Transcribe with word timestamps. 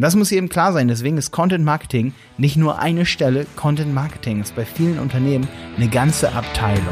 Und 0.00 0.04
das 0.04 0.16
muss 0.16 0.32
eben 0.32 0.48
klar 0.48 0.72
sein. 0.72 0.88
Deswegen 0.88 1.18
ist 1.18 1.30
Content 1.30 1.62
Marketing 1.62 2.14
nicht 2.38 2.56
nur 2.56 2.78
eine 2.78 3.04
Stelle. 3.04 3.44
Content 3.54 3.92
Marketing 3.92 4.40
ist 4.40 4.56
bei 4.56 4.64
vielen 4.64 4.98
Unternehmen 4.98 5.46
eine 5.76 5.88
ganze 5.88 6.32
Abteilung. 6.32 6.86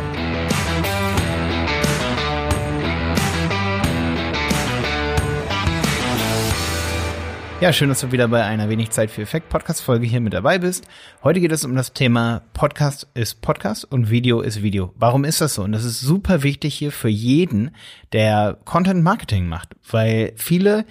Ja, 7.62 7.72
schön, 7.72 7.88
dass 7.88 8.02
du 8.02 8.12
wieder 8.12 8.28
bei 8.28 8.44
einer 8.44 8.68
wenig 8.68 8.90
Zeit 8.90 9.10
für 9.10 9.22
Effekt 9.22 9.48
Podcast 9.48 9.80
Folge 9.80 10.06
hier 10.06 10.20
mit 10.20 10.32
dabei 10.32 10.58
bist. 10.58 10.86
Heute 11.24 11.40
geht 11.40 11.50
es 11.50 11.64
um 11.64 11.74
das 11.74 11.94
Thema 11.94 12.42
Podcast 12.52 13.08
ist 13.14 13.40
Podcast 13.40 13.90
und 13.90 14.10
Video 14.10 14.42
ist 14.42 14.62
Video. 14.62 14.92
Warum 14.96 15.24
ist 15.24 15.40
das 15.40 15.54
so? 15.54 15.64
Und 15.64 15.72
das 15.72 15.84
ist 15.84 16.00
super 16.00 16.42
wichtig 16.42 16.74
hier 16.74 16.92
für 16.92 17.08
jeden, 17.08 17.70
der 18.12 18.58
Content 18.64 19.02
Marketing 19.02 19.48
macht, 19.48 19.74
weil 19.90 20.34
viele 20.36 20.84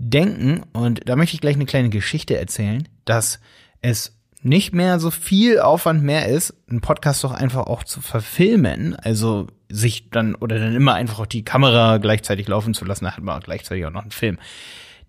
denken, 0.00 0.62
und 0.72 1.02
da 1.08 1.14
möchte 1.14 1.34
ich 1.34 1.40
gleich 1.40 1.56
eine 1.56 1.66
kleine 1.66 1.90
Geschichte 1.90 2.36
erzählen, 2.36 2.88
dass 3.04 3.38
es 3.82 4.16
nicht 4.42 4.72
mehr 4.72 4.98
so 4.98 5.10
viel 5.10 5.60
Aufwand 5.60 6.02
mehr 6.02 6.28
ist, 6.28 6.54
einen 6.68 6.80
Podcast 6.80 7.22
doch 7.22 7.32
einfach 7.32 7.66
auch 7.66 7.84
zu 7.84 8.00
verfilmen, 8.00 8.96
also 8.96 9.48
sich 9.68 10.10
dann 10.10 10.34
oder 10.34 10.58
dann 10.58 10.74
immer 10.74 10.94
einfach 10.94 11.20
auch 11.20 11.26
die 11.26 11.44
Kamera 11.44 11.98
gleichzeitig 11.98 12.48
laufen 12.48 12.72
zu 12.72 12.84
lassen, 12.86 13.04
da 13.04 13.12
hat 13.12 13.22
man 13.22 13.40
gleichzeitig 13.40 13.84
auch 13.84 13.90
noch 13.90 14.02
einen 14.02 14.10
Film. 14.10 14.38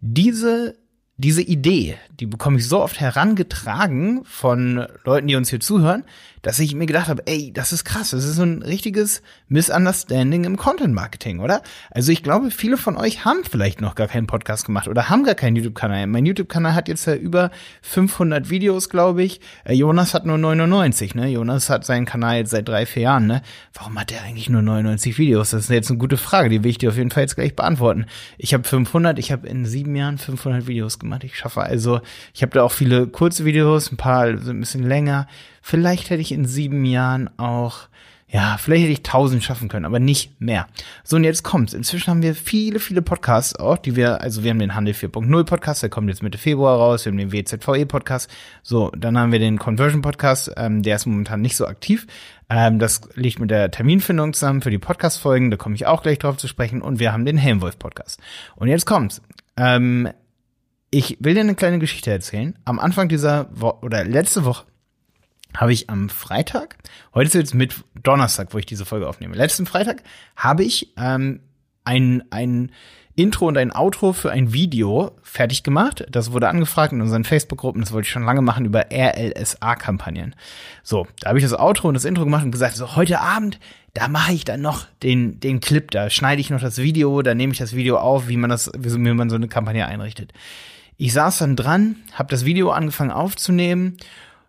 Diese 0.01 0.75
diese 1.21 1.43
Idee, 1.43 1.97
die 2.19 2.25
bekomme 2.25 2.57
ich 2.57 2.67
so 2.67 2.81
oft 2.81 2.99
herangetragen 2.99 4.25
von 4.25 4.87
Leuten, 5.03 5.27
die 5.27 5.35
uns 5.35 5.51
hier 5.51 5.59
zuhören, 5.59 6.03
dass 6.41 6.59
ich 6.59 6.73
mir 6.73 6.85
gedacht 6.85 7.07
habe, 7.07 7.23
ey, 7.27 7.51
das 7.53 7.71
ist 7.71 7.83
krass, 7.83 8.11
das 8.11 8.25
ist 8.25 8.35
so 8.35 8.43
ein 8.43 8.63
richtiges 8.63 9.21
Misunderstanding 9.47 10.43
im 10.43 10.57
Content 10.57 10.93
Marketing, 10.93 11.39
oder? 11.39 11.61
Also 11.91 12.11
ich 12.11 12.23
glaube, 12.23 12.51
viele 12.51 12.77
von 12.77 12.97
euch 12.97 13.25
haben 13.25 13.43
vielleicht 13.49 13.81
noch 13.81 13.95
gar 13.95 14.07
keinen 14.07 14.27
Podcast 14.27 14.65
gemacht 14.65 14.87
oder 14.87 15.09
haben 15.09 15.23
gar 15.23 15.35
keinen 15.35 15.55
YouTube-Kanal. 15.55 16.07
Mein 16.07 16.25
YouTube-Kanal 16.25 16.73
hat 16.73 16.87
jetzt 16.87 17.05
ja 17.05 17.15
über 17.15 17.51
500 17.81 18.49
Videos, 18.49 18.89
glaube 18.89 19.23
ich. 19.23 19.41
Äh, 19.63 19.73
Jonas 19.73 20.13
hat 20.13 20.25
nur 20.25 20.37
99, 20.37 21.15
ne? 21.15 21.27
Jonas 21.27 21.69
hat 21.69 21.85
seinen 21.85 22.05
Kanal 22.05 22.37
jetzt 22.37 22.51
seit 22.51 22.67
drei, 22.67 22.85
vier 22.85 23.03
Jahren, 23.03 23.27
ne? 23.27 23.41
Warum 23.73 23.99
hat 23.99 24.09
der 24.09 24.23
eigentlich 24.23 24.49
nur 24.49 24.61
99 24.61 25.17
Videos? 25.17 25.51
Das 25.51 25.63
ist 25.63 25.69
jetzt 25.69 25.89
eine 25.89 25.99
gute 25.99 26.17
Frage, 26.17 26.49
die 26.49 26.63
will 26.63 26.71
ich 26.71 26.77
dir 26.77 26.89
auf 26.89 26.97
jeden 26.97 27.11
Fall 27.11 27.23
jetzt 27.23 27.35
gleich 27.35 27.55
beantworten. 27.55 28.05
Ich 28.37 28.53
habe 28.53 28.63
500, 28.63 29.19
ich 29.19 29.31
habe 29.31 29.47
in 29.47 29.65
sieben 29.65 29.95
Jahren 29.95 30.17
500 30.17 30.67
Videos 30.67 30.99
gemacht. 30.99 31.23
Ich 31.23 31.37
schaffe 31.37 31.61
also, 31.61 32.01
ich 32.33 32.41
habe 32.41 32.53
da 32.53 32.63
auch 32.63 32.71
viele 32.71 33.07
kurze 33.07 33.45
Videos, 33.45 33.91
ein 33.91 33.97
paar 33.97 34.37
sind 34.37 34.57
ein 34.57 34.59
bisschen 34.61 34.87
länger. 34.87 35.27
Vielleicht 35.61 36.09
hätte 36.09 36.21
ich 36.21 36.31
in 36.31 36.45
sieben 36.45 36.85
Jahren 36.85 37.29
auch, 37.37 37.87
ja, 38.27 38.57
vielleicht 38.57 38.83
hätte 38.83 38.93
ich 38.93 39.03
tausend 39.03 39.43
schaffen 39.43 39.67
können, 39.67 39.85
aber 39.85 39.99
nicht 39.99 40.39
mehr. 40.39 40.67
So, 41.03 41.17
und 41.17 41.23
jetzt 41.23 41.43
kommt's. 41.43 41.73
Inzwischen 41.73 42.09
haben 42.09 42.23
wir 42.23 42.33
viele, 42.33 42.79
viele 42.79 43.01
Podcasts 43.01 43.55
auch, 43.55 43.77
die 43.77 43.95
wir, 43.95 44.21
also 44.21 44.43
wir 44.43 44.51
haben 44.51 44.59
den 44.59 44.73
Handel 44.73 44.93
4.0 44.93 45.43
Podcast, 45.43 45.83
der 45.83 45.89
kommt 45.89 46.09
jetzt 46.09 46.23
Mitte 46.23 46.37
Februar 46.37 46.77
raus, 46.77 47.05
wir 47.05 47.11
haben 47.11 47.17
den 47.17 47.31
WZVE 47.31 47.85
Podcast, 47.85 48.29
so, 48.63 48.89
dann 48.97 49.17
haben 49.17 49.31
wir 49.31 49.39
den 49.39 49.59
Conversion 49.59 50.01
Podcast, 50.01 50.51
ähm, 50.57 50.81
der 50.81 50.95
ist 50.95 51.05
momentan 51.05 51.41
nicht 51.41 51.57
so 51.57 51.67
aktiv. 51.67 52.07
Ähm, 52.49 52.79
das 52.79 53.01
liegt 53.15 53.39
mit 53.39 53.51
der 53.51 53.69
Terminfindung 53.69 54.33
zusammen 54.33 54.61
für 54.61 54.71
die 54.71 54.79
Podcast-Folgen, 54.79 55.51
da 55.51 55.57
komme 55.57 55.75
ich 55.75 55.85
auch 55.85 56.01
gleich 56.01 56.19
drauf 56.19 56.37
zu 56.37 56.47
sprechen. 56.47 56.81
Und 56.81 56.99
wir 56.99 57.13
haben 57.13 57.25
den 57.25 57.37
Helmwolf 57.37 57.77
Podcast. 57.77 58.19
Und 58.55 58.67
jetzt 58.67 58.85
kommt's. 58.85 59.21
Ähm, 59.57 60.09
ich 60.89 61.17
will 61.21 61.33
dir 61.33 61.39
eine 61.41 61.55
kleine 61.55 61.79
Geschichte 61.79 62.11
erzählen. 62.11 62.57
Am 62.65 62.79
Anfang 62.79 63.07
dieser 63.07 63.47
Woche 63.51 63.85
oder 63.85 64.03
letzte 64.03 64.43
Woche 64.43 64.65
habe 65.57 65.73
ich 65.73 65.89
am 65.89 66.09
Freitag, 66.09 66.77
heute 67.13 67.27
ist 67.27 67.33
jetzt 67.33 67.55
mit 67.55 67.75
Donnerstag, 68.01 68.53
wo 68.53 68.57
ich 68.57 68.65
diese 68.65 68.85
Folge 68.85 69.07
aufnehme, 69.07 69.35
letzten 69.35 69.65
Freitag 69.65 70.03
habe 70.35 70.63
ich 70.63 70.93
ähm, 70.97 71.41
ein, 71.83 72.23
ein 72.29 72.71
Intro 73.15 73.47
und 73.47 73.57
ein 73.57 73.73
Outro 73.73 74.13
für 74.13 74.31
ein 74.31 74.53
Video 74.53 75.11
fertig 75.21 75.63
gemacht. 75.63 76.05
Das 76.09 76.31
wurde 76.31 76.47
angefragt 76.47 76.93
in 76.93 77.01
unseren 77.01 77.23
Facebook-Gruppen. 77.23 77.81
Das 77.81 77.91
wollte 77.91 78.05
ich 78.05 78.11
schon 78.11 78.23
lange 78.23 78.41
machen 78.41 78.65
über 78.65 78.85
RLSA-Kampagnen. 78.91 80.35
So, 80.81 81.07
da 81.19 81.29
habe 81.29 81.39
ich 81.39 81.43
das 81.43 81.53
Outro 81.53 81.89
und 81.89 81.93
das 81.93 82.05
Intro 82.05 82.23
gemacht 82.23 82.45
und 82.45 82.51
gesagt, 82.51 82.75
so 82.75 82.95
heute 82.95 83.19
Abend, 83.19 83.59
da 83.93 84.07
mache 84.07 84.33
ich 84.33 84.45
dann 84.45 84.61
noch 84.61 84.87
den, 85.03 85.39
den 85.39 85.59
Clip, 85.59 85.91
da 85.91 86.09
schneide 86.09 86.39
ich 86.39 86.49
noch 86.49 86.61
das 86.61 86.77
Video, 86.77 87.21
da 87.21 87.35
nehme 87.35 87.51
ich 87.51 87.59
das 87.59 87.75
Video 87.75 87.97
auf, 87.97 88.29
wie 88.29 88.37
man 88.37 88.49
das, 88.49 88.71
wie 88.77 88.97
man 88.97 89.29
so 89.29 89.35
eine 89.35 89.49
Kampagne 89.49 89.85
einrichtet. 89.85 90.31
Ich 90.97 91.13
saß 91.13 91.39
dann 91.39 91.55
dran, 91.55 91.97
habe 92.13 92.29
das 92.29 92.45
Video 92.45 92.71
angefangen 92.71 93.11
aufzunehmen 93.11 93.97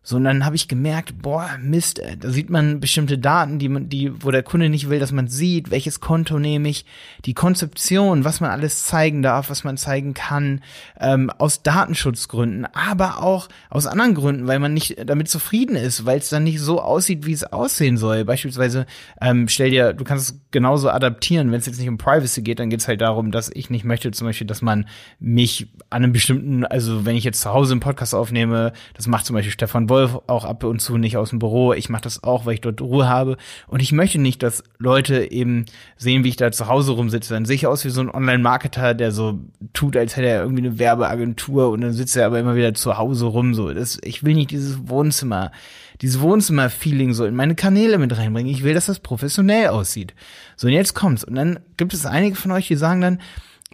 so, 0.05 0.17
und 0.17 0.25
dann 0.25 0.45
habe 0.45 0.57
ich 0.57 0.67
gemerkt, 0.67 1.23
boah, 1.23 1.49
Mist, 1.61 2.01
äh, 2.01 2.17
da 2.17 2.31
sieht 2.31 2.51
man 2.51 2.81
bestimmte 2.81 3.19
Daten, 3.19 3.61
die 3.61 3.69
man, 3.69 3.89
die, 3.89 4.13
wo 4.25 4.33
der 4.33 4.43
Kunde 4.43 4.69
nicht 4.69 4.89
will, 4.89 4.99
dass 4.99 5.13
man 5.13 5.29
sieht, 5.29 5.71
welches 5.71 6.01
Konto 6.01 6.41
nehme 6.41 6.69
ich, 6.69 6.85
die 7.25 7.35
Konzeption, 7.35 8.25
was 8.25 8.41
man 8.41 8.51
alles 8.51 8.85
zeigen 8.85 9.23
darf, 9.23 9.49
was 9.49 9.63
man 9.63 9.77
zeigen 9.77 10.13
kann, 10.13 10.61
ähm, 10.99 11.31
aus 11.31 11.63
Datenschutzgründen, 11.63 12.67
aber 12.73 13.23
auch 13.23 13.49
aus 13.71 13.87
anderen 13.87 14.15
Gründen, 14.15 14.49
weil 14.49 14.59
man 14.59 14.75
nicht 14.75 14.97
damit 15.07 15.29
zufrieden 15.29 15.77
ist, 15.77 16.05
weil 16.05 16.19
es 16.19 16.31
dann 16.31 16.43
nicht 16.43 16.59
so 16.59 16.81
aussieht, 16.81 17.25
wie 17.25 17.33
es 17.33 17.45
aussehen 17.45 17.97
soll. 17.97 18.25
Beispielsweise, 18.25 18.87
ähm, 19.21 19.47
stell 19.47 19.71
dir, 19.71 19.93
du 19.93 20.03
kannst 20.03 20.31
es 20.31 20.41
genauso 20.51 20.91
adaptieren, 20.91 21.53
wenn 21.53 21.61
es 21.61 21.67
jetzt 21.67 21.79
nicht 21.79 21.89
um 21.89 21.99
Privacy 21.99 22.43
geht, 22.43 22.59
dann 22.59 22.71
geht 22.71 22.81
es 22.81 22.89
halt 22.89 23.01
darum, 23.01 23.31
dass 23.31 23.51
ich 23.55 23.71
nicht 23.71 23.85
möchte, 23.85 24.11
zum 24.11 24.27
Beispiel, 24.27 24.49
dass 24.49 24.63
man 24.63 24.89
mich 25.21 25.69
an 25.91 26.03
einem 26.03 26.13
bestimmten, 26.13 26.65
also 26.65 27.07
wenn 27.07 27.15
ich 27.15 27.23
jetzt 27.23 27.41
zu 27.41 27.51
Hause 27.51 27.75
einen 27.75 27.81
Podcast 27.81 28.17
aufnehme, 28.17 28.73
das 28.95 29.07
macht 29.07 29.27
zum 29.27 29.35
Beispiel 29.35 29.53
Stefan 29.53 29.92
Wolf 29.93 30.19
auch 30.27 30.45
ab 30.47 30.65
und 30.65 30.81
zu 30.81 30.97
nicht 30.97 31.19
aus 31.19 31.31
dem 31.31 31.39
Büro. 31.39 31.75
Ich 31.75 31.91
mache 31.91 32.03
das 32.03 32.25
auch, 32.25 32.47
weil 32.47 32.55
ich 32.55 32.63
dort 32.63 32.81
Ruhe 32.81 33.09
habe. 33.09 33.37
Und 33.69 33.81
ich 33.81 33.93
möchte 33.93 34.19
nicht, 34.19 34.43
dass 34.43 34.65
Leute 34.79 35.31
eben 35.31 35.67
sehen, 35.99 36.25
wie 36.25 36.31
ich 36.31 36.37
da 36.37 36.51
zu 36.51 36.67
Hause 36.67 36.93
rumsitze. 36.93 37.35
Dann 37.35 37.45
sehe 37.45 37.57
ich 37.57 37.67
aus 37.67 37.85
wie 37.85 37.91
so 37.91 38.01
ein 38.01 38.11
Online-Marketer, 38.11 38.95
der 38.95 39.13
so 39.13 39.39
tut, 39.75 39.97
als 39.97 40.17
hätte 40.17 40.29
er 40.29 40.43
irgendwie 40.43 40.67
eine 40.67 40.79
Werbeagentur 40.79 41.69
und 41.69 41.83
dann 41.83 41.93
sitzt 41.93 42.17
er 42.17 42.27
aber 42.27 42.41
immer 42.41 42.57
wieder 42.57 42.73
zu 42.73 42.97
Hause 42.97 43.27
rum. 43.27 43.55
So, 43.55 43.73
das, 43.73 43.99
ich 44.03 44.25
will 44.25 44.35
nicht 44.35 44.51
dieses 44.51 44.89
Wohnzimmer, 44.89 45.53
dieses 46.01 46.21
Wohnzimmer-Feeling 46.21 47.13
so 47.13 47.27
in 47.27 47.37
meine 47.37 47.55
Kanäle 47.55 47.99
mit 47.99 48.17
reinbringen. 48.17 48.51
Ich 48.51 48.63
will, 48.63 48.75
dass 48.75 48.87
das 48.87 49.01
professionell 49.01 49.69
aussieht. 49.69 50.15
So, 50.57 50.69
und 50.69 50.73
jetzt 50.73 50.95
kommt's. 50.95 51.23
Und 51.23 51.35
dann 51.35 51.61
gibt 51.77 51.93
es 51.93 52.07
einige 52.07 52.37
von 52.37 52.51
euch, 52.51 52.67
die 52.69 52.77
sagen 52.77 53.03
dann, 53.03 53.21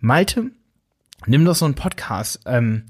Malte, 0.01 0.51
nimm 1.27 1.45
doch 1.45 1.55
so 1.55 1.65
einen 1.65 1.75
Podcast. 1.75 2.41
Ähm, 2.47 2.85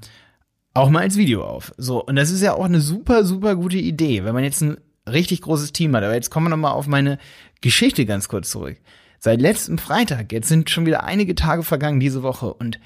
auch 0.79 0.89
mal 0.89 1.01
als 1.01 1.17
Video 1.17 1.43
auf. 1.43 1.73
So, 1.77 2.03
und 2.03 2.15
das 2.15 2.31
ist 2.31 2.41
ja 2.41 2.53
auch 2.53 2.65
eine 2.65 2.81
super, 2.81 3.23
super 3.23 3.55
gute 3.55 3.77
Idee, 3.77 4.23
wenn 4.23 4.33
man 4.33 4.43
jetzt 4.43 4.61
ein 4.61 4.77
richtig 5.07 5.41
großes 5.41 5.73
Team 5.73 5.95
hat. 5.95 6.03
Aber 6.03 6.13
jetzt 6.15 6.29
kommen 6.29 6.47
wir 6.47 6.51
nochmal 6.51 6.73
auf 6.73 6.87
meine 6.87 7.17
Geschichte 7.61 8.05
ganz 8.05 8.27
kurz 8.27 8.49
zurück. 8.49 8.77
Seit 9.19 9.41
letztem 9.41 9.77
Freitag, 9.77 10.31
jetzt 10.31 10.47
sind 10.47 10.69
schon 10.69 10.85
wieder 10.85 11.03
einige 11.03 11.35
Tage 11.35 11.63
vergangen 11.63 11.99
diese 11.99 12.23
Woche 12.23 12.53
und 12.53 12.79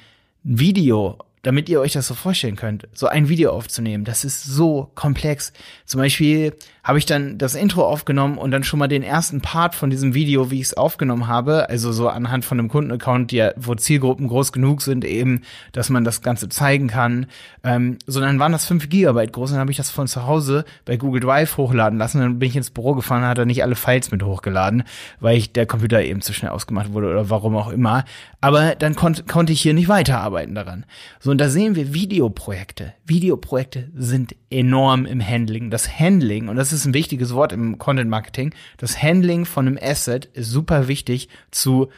ein 0.44 0.60
Video 0.60 1.18
damit 1.44 1.68
ihr 1.70 1.82
euch 1.82 1.92
das 1.92 2.08
so 2.08 2.16
vorstellen 2.16 2.56
könnt, 2.56 2.88
so 2.94 3.08
ein 3.08 3.30
Video 3.30 3.52
aufzunehmen, 3.52 4.06
das 4.06 4.24
ist 4.24 4.44
so 4.44 4.90
komplex. 4.96 5.54
Zum 5.86 6.00
Beispiel 6.00 6.56
habe 6.84 6.98
ich 6.98 7.06
dann 7.06 7.38
das 7.38 7.56
Intro 7.56 7.86
aufgenommen 7.86 8.38
und 8.38 8.52
dann 8.52 8.64
schon 8.64 8.80
mal 8.80 8.88
den 8.88 9.04
ersten 9.04 9.40
Part 9.40 9.74
von 9.74 9.90
diesem 9.90 10.14
Video, 10.14 10.52
wie 10.52 10.60
ich 10.60 10.68
es 10.68 10.74
aufgenommen 10.74 11.28
habe, 11.28 11.70
also 11.70 11.94
so 11.94 12.10
anhand 12.10 12.44
von 12.44 12.60
einem 12.60 12.68
Kundenaccount, 12.68 13.32
die, 13.32 13.50
wo 13.56 13.74
Zielgruppen 13.76 14.28
groß 14.28 14.52
genug 14.52 14.82
sind, 14.82 15.06
eben, 15.06 15.44
dass 15.72 15.90
man 15.90 16.04
das 16.04 16.22
Ganze 16.22 16.50
zeigen 16.50 16.88
kann. 16.88 17.28
Ähm, 17.64 18.00
so 18.06 18.20
dann 18.20 18.38
waren 18.40 18.52
das 18.52 18.66
fünf 18.66 18.90
Gigabyte 18.90 19.32
groß 19.32 19.52
und 19.52 19.56
dann 19.56 19.62
habe 19.62 19.72
ich 19.72 19.78
das 19.78 19.92
von 19.92 20.08
zu 20.08 20.28
Hause 20.28 20.66
bei 20.84 20.98
Google 20.98 21.22
Drive 21.22 21.56
hochladen 21.56 21.98
lassen. 21.98 22.20
Dann 22.20 22.40
bin 22.40 22.50
ich 22.50 22.56
ins 22.58 22.70
Büro 22.70 22.96
gefahren 22.96 23.24
hat 23.24 23.38
er 23.38 23.46
nicht 23.46 23.64
alle 23.64 23.76
Files 23.76 24.12
mit 24.12 24.22
hochgeladen, 24.22 24.84
weil 25.22 25.38
ich 25.38 25.54
der 25.54 25.66
Computer 25.66 26.02
eben 26.02 26.22
zu 26.22 26.34
schnell 26.34 26.52
ausgemacht 26.52 26.92
wurde 26.92 27.10
oder 27.10 27.30
warum 27.30 27.56
auch 27.56 27.70
immer. 27.70 28.04
Aber 28.42 28.76
dann 28.76 28.96
kon 28.96 29.16
konnte 29.28 29.54
ich 29.54 29.62
hier 29.62 29.74
nicht 29.74 29.88
weiterarbeiten 29.88 30.54
daran. 30.54 30.86
So 31.22 31.32
und 31.32 31.38
da 31.38 31.48
sehen 31.48 31.76
wir 31.76 31.94
Videoprojekte. 31.94 32.94
Videoprojekte 33.06 33.90
sind 33.96 34.36
enorm 34.50 35.06
im 35.06 35.26
Handling. 35.26 35.70
Das 35.70 36.00
Handling, 36.00 36.50
und 36.50 36.58
das 36.58 36.73
ist 36.74 36.86
ein 36.86 36.94
wichtiges 36.94 37.34
Wort 37.34 37.54
im 37.54 37.78
Content 37.78 38.10
Marketing, 38.10 38.54
das 38.78 39.02
Handling 39.02 39.46
von 39.46 39.68
einem 39.68 39.80
Asset 39.82 40.26
ist 40.34 40.50
super 40.50 40.88
wichtig 40.88 41.30
zu 41.52 41.90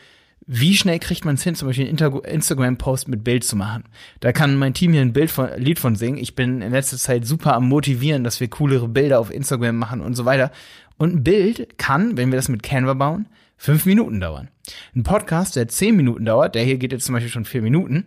wie 0.47 0.75
schnell 0.75 0.99
kriegt 0.99 1.25
man 1.25 1.35
es 1.35 1.43
hin, 1.43 1.55
zum 1.55 1.67
Beispiel 1.67 1.87
einen 1.87 2.23
Instagram-Post 2.23 3.07
mit 3.07 3.23
Bild 3.23 3.43
zu 3.43 3.55
machen? 3.55 3.85
Da 4.19 4.31
kann 4.31 4.57
mein 4.57 4.75
Team 4.75 4.91
hier 4.91 5.01
ein 5.01 5.13
Bild 5.13 5.31
von, 5.31 5.49
Lied 5.57 5.79
von 5.79 5.95
singen. 5.95 6.19
Ich 6.19 6.35
bin 6.35 6.61
in 6.61 6.71
letzter 6.71 6.97
Zeit 6.97 7.25
super 7.25 7.55
am 7.55 7.67
motivieren, 7.67 8.23
dass 8.23 8.39
wir 8.39 8.47
coolere 8.47 8.87
Bilder 8.87 9.19
auf 9.19 9.33
Instagram 9.33 9.75
machen 9.75 10.01
und 10.01 10.13
so 10.13 10.25
weiter. 10.25 10.51
Und 10.97 11.15
ein 11.15 11.23
Bild 11.23 11.79
kann, 11.79 12.15
wenn 12.15 12.31
wir 12.31 12.37
das 12.37 12.47
mit 12.47 12.61
Canva 12.61 12.93
bauen, 12.93 13.27
fünf 13.57 13.87
Minuten 13.87 14.19
dauern. 14.19 14.49
Ein 14.95 15.03
Podcast, 15.03 15.55
der 15.55 15.67
zehn 15.67 15.95
Minuten 15.95 16.25
dauert, 16.25 16.53
der 16.53 16.63
hier 16.63 16.77
geht 16.77 16.91
jetzt 16.91 17.05
zum 17.05 17.13
Beispiel 17.13 17.31
schon 17.31 17.45
vier 17.45 17.63
Minuten, 17.63 18.05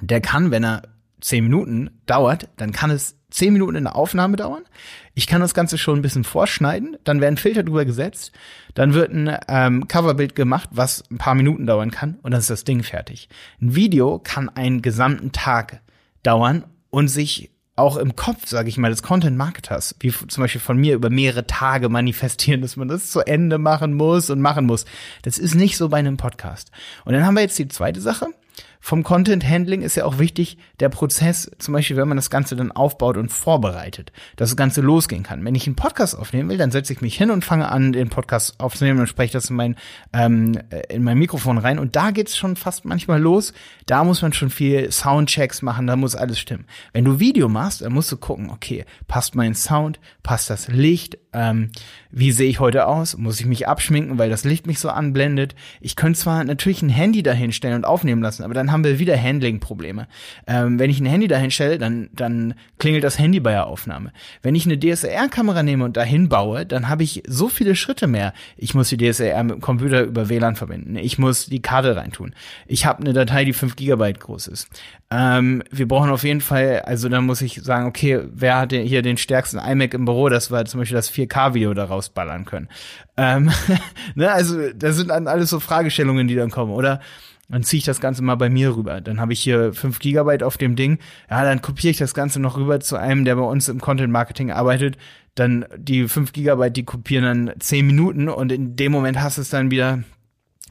der 0.00 0.22
kann, 0.22 0.50
wenn 0.50 0.64
er 0.64 0.82
zehn 1.20 1.44
Minuten 1.44 1.90
dauert, 2.06 2.48
dann 2.56 2.72
kann 2.72 2.90
es 2.90 3.16
zehn 3.30 3.52
Minuten 3.52 3.76
in 3.76 3.84
der 3.84 3.96
Aufnahme 3.96 4.36
dauern. 4.36 4.64
Ich 5.14 5.26
kann 5.26 5.40
das 5.40 5.54
Ganze 5.54 5.78
schon 5.78 5.98
ein 5.98 6.02
bisschen 6.02 6.24
vorschneiden, 6.24 6.96
dann 7.04 7.20
werden 7.20 7.36
Filter 7.36 7.62
drüber 7.62 7.84
gesetzt, 7.84 8.32
dann 8.74 8.94
wird 8.94 9.12
ein 9.12 9.36
ähm, 9.48 9.88
Coverbild 9.88 10.34
gemacht, 10.34 10.70
was 10.72 11.04
ein 11.10 11.18
paar 11.18 11.34
Minuten 11.34 11.66
dauern 11.66 11.90
kann 11.90 12.18
und 12.22 12.32
dann 12.32 12.40
ist 12.40 12.50
das 12.50 12.64
Ding 12.64 12.82
fertig. 12.82 13.28
Ein 13.60 13.74
Video 13.74 14.18
kann 14.18 14.48
einen 14.48 14.82
gesamten 14.82 15.32
Tag 15.32 15.80
dauern 16.22 16.64
und 16.90 17.08
sich 17.08 17.50
auch 17.76 17.96
im 17.96 18.14
Kopf, 18.14 18.46
sage 18.46 18.68
ich 18.68 18.76
mal, 18.76 18.90
des 18.90 19.02
Content 19.02 19.36
Marketers, 19.36 19.96
wie 20.00 20.12
zum 20.12 20.42
Beispiel 20.42 20.60
von 20.60 20.76
mir 20.76 20.94
über 20.94 21.08
mehrere 21.08 21.46
Tage 21.46 21.88
manifestieren, 21.88 22.60
dass 22.60 22.76
man 22.76 22.88
das 22.88 23.10
zu 23.10 23.20
Ende 23.20 23.58
machen 23.58 23.94
muss 23.94 24.28
und 24.28 24.40
machen 24.40 24.66
muss. 24.66 24.84
Das 25.22 25.38
ist 25.38 25.54
nicht 25.54 25.78
so 25.78 25.88
bei 25.88 25.96
einem 25.96 26.18
Podcast. 26.18 26.70
Und 27.04 27.14
dann 27.14 27.24
haben 27.24 27.34
wir 27.34 27.42
jetzt 27.42 27.58
die 27.58 27.68
zweite 27.68 28.00
Sache 28.00 28.26
vom 28.80 29.02
Content 29.02 29.46
Handling 29.46 29.82
ist 29.82 29.96
ja 29.96 30.06
auch 30.06 30.18
wichtig, 30.18 30.56
der 30.80 30.88
Prozess, 30.88 31.50
zum 31.58 31.74
Beispiel, 31.74 31.96
wenn 31.96 32.08
man 32.08 32.16
das 32.16 32.30
Ganze 32.30 32.56
dann 32.56 32.72
aufbaut 32.72 33.18
und 33.18 33.30
vorbereitet, 33.30 34.10
dass 34.36 34.48
das 34.48 34.56
Ganze 34.56 34.80
losgehen 34.80 35.22
kann. 35.22 35.44
Wenn 35.44 35.54
ich 35.54 35.66
einen 35.66 35.76
Podcast 35.76 36.18
aufnehmen 36.18 36.48
will, 36.48 36.56
dann 36.56 36.70
setze 36.70 36.92
ich 36.94 37.02
mich 37.02 37.16
hin 37.16 37.30
und 37.30 37.44
fange 37.44 37.68
an, 37.68 37.92
den 37.92 38.08
Podcast 38.08 38.58
aufzunehmen 38.58 39.00
und 39.00 39.06
spreche 39.06 39.34
das 39.34 39.50
in 39.50 39.56
mein, 39.56 39.76
ähm, 40.14 40.58
in 40.88 41.04
mein 41.04 41.18
Mikrofon 41.18 41.58
rein. 41.58 41.78
Und 41.78 41.94
da 41.94 42.10
geht's 42.10 42.38
schon 42.38 42.56
fast 42.56 42.86
manchmal 42.86 43.20
los. 43.20 43.52
Da 43.84 44.02
muss 44.02 44.22
man 44.22 44.32
schon 44.32 44.50
viel 44.50 44.90
Soundchecks 44.90 45.60
machen, 45.60 45.86
da 45.86 45.96
muss 45.96 46.16
alles 46.16 46.38
stimmen. 46.38 46.64
Wenn 46.92 47.04
du 47.04 47.20
Video 47.20 47.48
machst, 47.48 47.82
dann 47.82 47.92
musst 47.92 48.10
du 48.10 48.16
gucken, 48.16 48.50
okay, 48.50 48.86
passt 49.06 49.34
mein 49.34 49.54
Sound, 49.54 50.00
passt 50.22 50.48
das 50.48 50.68
Licht, 50.68 51.18
ähm, 51.32 51.70
wie 52.10 52.32
sehe 52.32 52.48
ich 52.48 52.58
heute 52.58 52.86
aus? 52.86 53.16
Muss 53.16 53.38
ich 53.38 53.46
mich 53.46 53.68
abschminken, 53.68 54.18
weil 54.18 54.30
das 54.30 54.44
Licht 54.44 54.66
mich 54.66 54.80
so 54.80 54.88
anblendet? 54.88 55.54
Ich 55.80 55.94
könnte 55.94 56.18
zwar 56.18 56.42
natürlich 56.42 56.82
ein 56.82 56.88
Handy 56.88 57.22
dahinstellen 57.22 57.76
und 57.76 57.84
aufnehmen 57.84 58.22
lassen, 58.22 58.42
aber 58.42 58.54
dann 58.54 58.69
haben 58.70 58.84
wir 58.84 58.98
wieder 58.98 59.20
Handling-Probleme. 59.20 60.06
Ähm, 60.46 60.78
wenn 60.78 60.90
ich 60.90 61.00
ein 61.00 61.06
Handy 61.06 61.28
dahinstelle, 61.28 61.78
dann, 61.78 62.10
dann 62.12 62.54
klingelt 62.78 63.04
das 63.04 63.18
Handy 63.18 63.40
bei 63.40 63.52
der 63.52 63.66
Aufnahme. 63.66 64.12
Wenn 64.42 64.54
ich 64.54 64.66
eine 64.66 64.78
DSLR-Kamera 64.78 65.62
nehme 65.62 65.84
und 65.84 65.96
dahin 65.96 66.28
baue, 66.28 66.66
dann 66.66 66.88
habe 66.88 67.02
ich 67.02 67.22
so 67.26 67.48
viele 67.48 67.76
Schritte 67.76 68.06
mehr. 68.06 68.32
Ich 68.56 68.74
muss 68.74 68.88
die 68.88 68.96
DSLR 68.96 69.42
mit 69.44 69.56
dem 69.56 69.60
Computer 69.60 70.02
über 70.02 70.28
WLAN 70.28 70.56
verbinden. 70.56 70.96
Ich 70.96 71.18
muss 71.18 71.46
die 71.46 71.62
Karte 71.62 71.96
reintun. 71.96 72.34
Ich 72.66 72.86
habe 72.86 73.00
eine 73.00 73.12
Datei, 73.12 73.44
die 73.44 73.52
5 73.52 73.76
Gigabyte 73.76 74.20
groß 74.20 74.48
ist. 74.48 74.68
Ähm, 75.10 75.62
wir 75.70 75.88
brauchen 75.88 76.10
auf 76.10 76.22
jeden 76.22 76.40
Fall, 76.40 76.82
also 76.86 77.08
dann 77.08 77.26
muss 77.26 77.42
ich 77.42 77.60
sagen, 77.62 77.86
okay, 77.86 78.20
wer 78.32 78.58
hat 78.58 78.72
hier 78.72 79.02
den 79.02 79.16
stärksten 79.16 79.58
iMac 79.58 79.94
im 79.94 80.04
Büro? 80.04 80.28
Das 80.28 80.50
war 80.50 80.64
zum 80.66 80.80
Beispiel 80.80 80.94
das 80.96 81.12
4K-Video 81.12 81.74
daraus 81.74 82.10
ballern 82.10 82.44
können. 82.44 82.68
Ähm, 83.16 83.50
ne, 84.14 84.30
also 84.30 84.70
das 84.70 84.96
sind 84.96 85.08
dann 85.08 85.26
alles 85.26 85.50
so 85.50 85.58
Fragestellungen, 85.58 86.28
die 86.28 86.36
dann 86.36 86.50
kommen, 86.50 86.72
oder? 86.72 87.00
Dann 87.50 87.64
ziehe 87.64 87.78
ich 87.78 87.84
das 87.84 88.00
Ganze 88.00 88.22
mal 88.22 88.36
bei 88.36 88.48
mir 88.48 88.76
rüber. 88.76 89.00
Dann 89.00 89.20
habe 89.20 89.32
ich 89.32 89.40
hier 89.40 89.72
5 89.72 89.98
Gigabyte 89.98 90.42
auf 90.42 90.56
dem 90.56 90.76
Ding. 90.76 90.98
Ja, 91.28 91.42
dann 91.42 91.62
kopiere 91.62 91.90
ich 91.90 91.98
das 91.98 92.14
Ganze 92.14 92.40
noch 92.40 92.56
rüber 92.56 92.80
zu 92.80 92.96
einem, 92.96 93.24
der 93.24 93.36
bei 93.36 93.42
uns 93.42 93.68
im 93.68 93.80
Content 93.80 94.12
Marketing 94.12 94.50
arbeitet. 94.50 94.96
Dann 95.34 95.64
die 95.76 96.08
5 96.08 96.32
Gigabyte, 96.32 96.76
die 96.76 96.84
kopieren 96.84 97.24
dann 97.24 97.60
10 97.60 97.86
Minuten 97.86 98.28
und 98.28 98.52
in 98.52 98.76
dem 98.76 98.92
Moment 98.92 99.20
hast 99.20 99.38
du 99.38 99.42
es 99.42 99.50
dann 99.50 99.70
wieder 99.70 100.04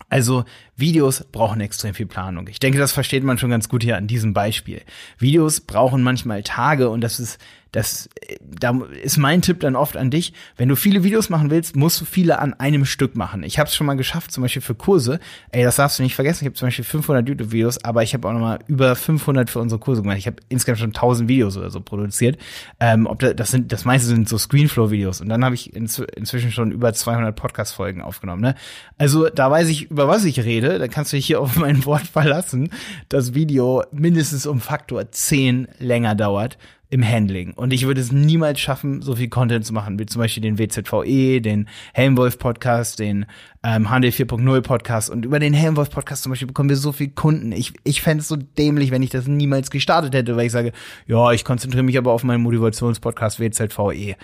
also 0.07 0.45
Videos 0.75 1.25
brauchen 1.31 1.61
extrem 1.61 1.93
viel 1.93 2.05
Planung. 2.05 2.47
Ich 2.47 2.59
denke, 2.59 2.79
das 2.79 2.91
versteht 2.91 3.23
man 3.23 3.37
schon 3.37 3.49
ganz 3.51 3.69
gut 3.69 3.83
hier 3.83 3.97
an 3.97 4.07
diesem 4.07 4.33
Beispiel. 4.33 4.81
Videos 5.17 5.61
brauchen 5.61 6.01
manchmal 6.01 6.41
Tage 6.43 6.89
und 6.89 7.01
das 7.01 7.19
ist 7.19 7.39
das, 7.71 8.09
da 8.41 8.79
ist 9.03 9.17
mein 9.17 9.41
Tipp 9.41 9.59
dann 9.59 9.75
oft 9.75 9.95
an 9.95 10.09
dich. 10.09 10.33
Wenn 10.57 10.69
du 10.69 10.75
viele 10.75 11.03
Videos 11.03 11.29
machen 11.29 11.51
willst, 11.51 11.75
musst 11.75 12.01
du 12.01 12.05
viele 12.05 12.39
an 12.39 12.53
einem 12.55 12.85
Stück 12.85 13.15
machen. 13.15 13.43
Ich 13.43 13.59
habe 13.59 13.67
es 13.67 13.75
schon 13.75 13.85
mal 13.85 13.95
geschafft, 13.95 14.31
zum 14.31 14.41
Beispiel 14.41 14.61
für 14.61 14.75
Kurse. 14.75 15.19
Ey, 15.51 15.63
das 15.63 15.75
darfst 15.75 15.99
du 15.99 16.03
nicht 16.03 16.15
vergessen. 16.15 16.43
Ich 16.43 16.47
habe 16.47 16.55
zum 16.55 16.67
Beispiel 16.67 16.85
500 16.85 17.27
YouTube-Videos, 17.27 17.83
aber 17.83 18.01
ich 18.01 18.13
habe 18.13 18.27
auch 18.27 18.33
noch 18.33 18.39
mal 18.39 18.59
über 18.67 18.95
500 18.95 19.49
für 19.49 19.59
unsere 19.59 19.79
Kurse 19.79 20.01
gemacht. 20.01 20.17
Ich 20.17 20.27
habe 20.27 20.37
insgesamt 20.49 20.79
schon 20.79 20.89
1000 20.89 21.29
Videos 21.29 21.57
oder 21.57 21.69
so 21.69 21.79
produziert. 21.79 22.39
Ähm, 22.79 23.05
ob 23.05 23.19
das, 23.19 23.35
das 23.35 23.51
sind, 23.51 23.71
das 23.71 23.85
meiste 23.85 24.07
sind 24.07 24.27
so 24.27 24.37
Screenflow-Videos. 24.37 25.21
Und 25.21 25.29
dann 25.29 25.45
habe 25.45 25.55
ich 25.55 25.75
inzw 25.75 26.05
inzwischen 26.15 26.51
schon 26.51 26.71
über 26.71 26.93
200 26.93 27.35
Podcast-Folgen 27.35 28.01
aufgenommen. 28.01 28.41
Ne? 28.41 28.55
Also 28.97 29.29
da 29.29 29.51
weiß 29.51 29.67
ich, 29.69 29.91
über 29.91 30.07
was 30.07 30.25
ich 30.25 30.39
rede. 30.39 30.79
Da 30.79 30.87
kannst 30.87 31.13
du 31.13 31.17
dich 31.17 31.27
hier 31.27 31.39
auf 31.39 31.55
mein 31.59 31.85
Wort 31.85 32.07
verlassen. 32.07 32.71
Das 33.09 33.35
Video 33.35 33.83
mindestens 33.91 34.45
um 34.47 34.59
Faktor 34.59 35.11
10 35.11 35.67
länger 35.79 36.15
dauert 36.15 36.57
im 36.91 37.07
Handling. 37.07 37.53
Und 37.53 37.71
ich 37.71 37.85
würde 37.85 38.01
es 38.01 38.11
niemals 38.11 38.59
schaffen, 38.59 39.01
so 39.01 39.15
viel 39.15 39.29
Content 39.29 39.65
zu 39.65 39.73
machen, 39.73 39.99
wie 39.99 40.07
zum 40.07 40.21
Beispiel 40.21 40.41
den 40.41 40.57
WZVE, 40.57 41.39
den 41.39 41.69
Helmwolf 41.93 42.39
Podcast, 42.39 42.97
den 42.97 43.27
ähm, 43.63 43.85
HD 43.85 44.05
4.0 44.05 44.61
Podcast. 44.61 45.09
Und 45.11 45.23
über 45.23 45.39
den 45.39 45.53
Helmwolf 45.53 45.91
Podcast 45.91 46.23
zum 46.23 46.31
Beispiel 46.31 46.47
bekommen 46.47 46.69
wir 46.69 46.77
so 46.77 46.91
viel 46.91 47.09
Kunden. 47.09 47.51
Ich, 47.51 47.73
ich 47.83 48.01
fände 48.01 48.21
es 48.21 48.27
so 48.27 48.35
dämlich, 48.37 48.89
wenn 48.89 49.03
ich 49.03 49.11
das 49.11 49.27
niemals 49.27 49.69
gestartet 49.69 50.15
hätte, 50.15 50.35
weil 50.35 50.47
ich 50.47 50.51
sage, 50.51 50.71
ja, 51.05 51.31
ich 51.31 51.45
konzentriere 51.45 51.83
mich 51.83 51.97
aber 51.97 52.11
auf 52.11 52.23
meinen 52.23 52.41
Motivationspodcast 52.41 53.39
WZVE. 53.39 54.15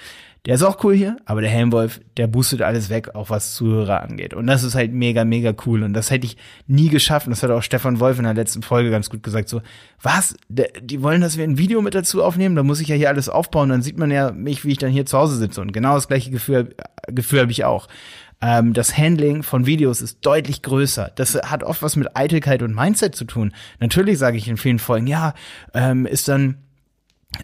Der 0.45 0.55
ist 0.55 0.61
auch 0.61 0.83
cool 0.83 0.93
hier, 0.93 1.17
aber 1.25 1.41
der 1.41 1.49
Helmwolf, 1.49 1.99
der 2.17 2.27
boostet 2.27 2.61
alles 2.61 2.89
weg, 2.91 3.15
auch 3.15 3.31
was 3.31 3.55
Zuhörer 3.55 4.03
angeht. 4.03 4.35
Und 4.35 4.45
das 4.45 4.63
ist 4.63 4.75
halt 4.75 4.93
mega, 4.93 5.25
mega 5.25 5.53
cool. 5.65 5.81
Und 5.81 5.93
das 5.93 6.11
hätte 6.11 6.27
ich 6.27 6.37
nie 6.67 6.89
geschafft. 6.89 7.27
Das 7.27 7.41
hat 7.41 7.49
auch 7.49 7.63
Stefan 7.63 7.99
Wolf 7.99 8.19
in 8.19 8.25
der 8.25 8.35
letzten 8.35 8.61
Folge 8.61 8.91
ganz 8.91 9.09
gut 9.09 9.23
gesagt. 9.23 9.49
So, 9.49 9.61
was? 10.01 10.35
Die 10.47 11.01
wollen, 11.01 11.21
dass 11.21 11.37
wir 11.37 11.43
ein 11.43 11.57
Video 11.57 11.81
mit 11.81 11.95
dazu 11.95 12.23
aufnehmen? 12.23 12.55
Da 12.55 12.61
muss 12.61 12.79
ich 12.79 12.89
ja 12.89 12.95
hier 12.95 13.09
alles 13.09 13.27
aufbauen. 13.27 13.69
Dann 13.69 13.81
sieht 13.81 13.97
man 13.97 14.11
ja 14.11 14.31
mich, 14.31 14.63
wie 14.63 14.71
ich 14.71 14.77
dann 14.77 14.91
hier 14.91 15.07
zu 15.07 15.17
Hause 15.17 15.35
sitze. 15.37 15.61
Und 15.61 15.73
genau 15.73 15.95
das 15.95 16.07
gleiche 16.07 16.29
Gefühl, 16.29 16.75
Gefühl 17.07 17.39
habe 17.39 17.51
ich 17.51 17.65
auch. 17.65 17.87
Ähm, 18.39 18.73
das 18.73 18.95
Handling 18.95 19.41
von 19.41 19.65
Videos 19.65 20.01
ist 20.01 20.19
deutlich 20.21 20.61
größer. 20.61 21.11
Das 21.15 21.35
hat 21.35 21.63
oft 21.63 21.81
was 21.81 21.95
mit 21.95 22.15
Eitelkeit 22.15 22.61
und 22.61 22.75
Mindset 22.75 23.15
zu 23.15 23.25
tun. 23.25 23.51
Natürlich 23.79 24.19
sage 24.19 24.37
ich 24.37 24.47
in 24.47 24.57
vielen 24.57 24.77
Folgen, 24.77 25.07
ja, 25.07 25.33
ähm, 25.73 26.05
ist 26.05 26.27
dann 26.27 26.57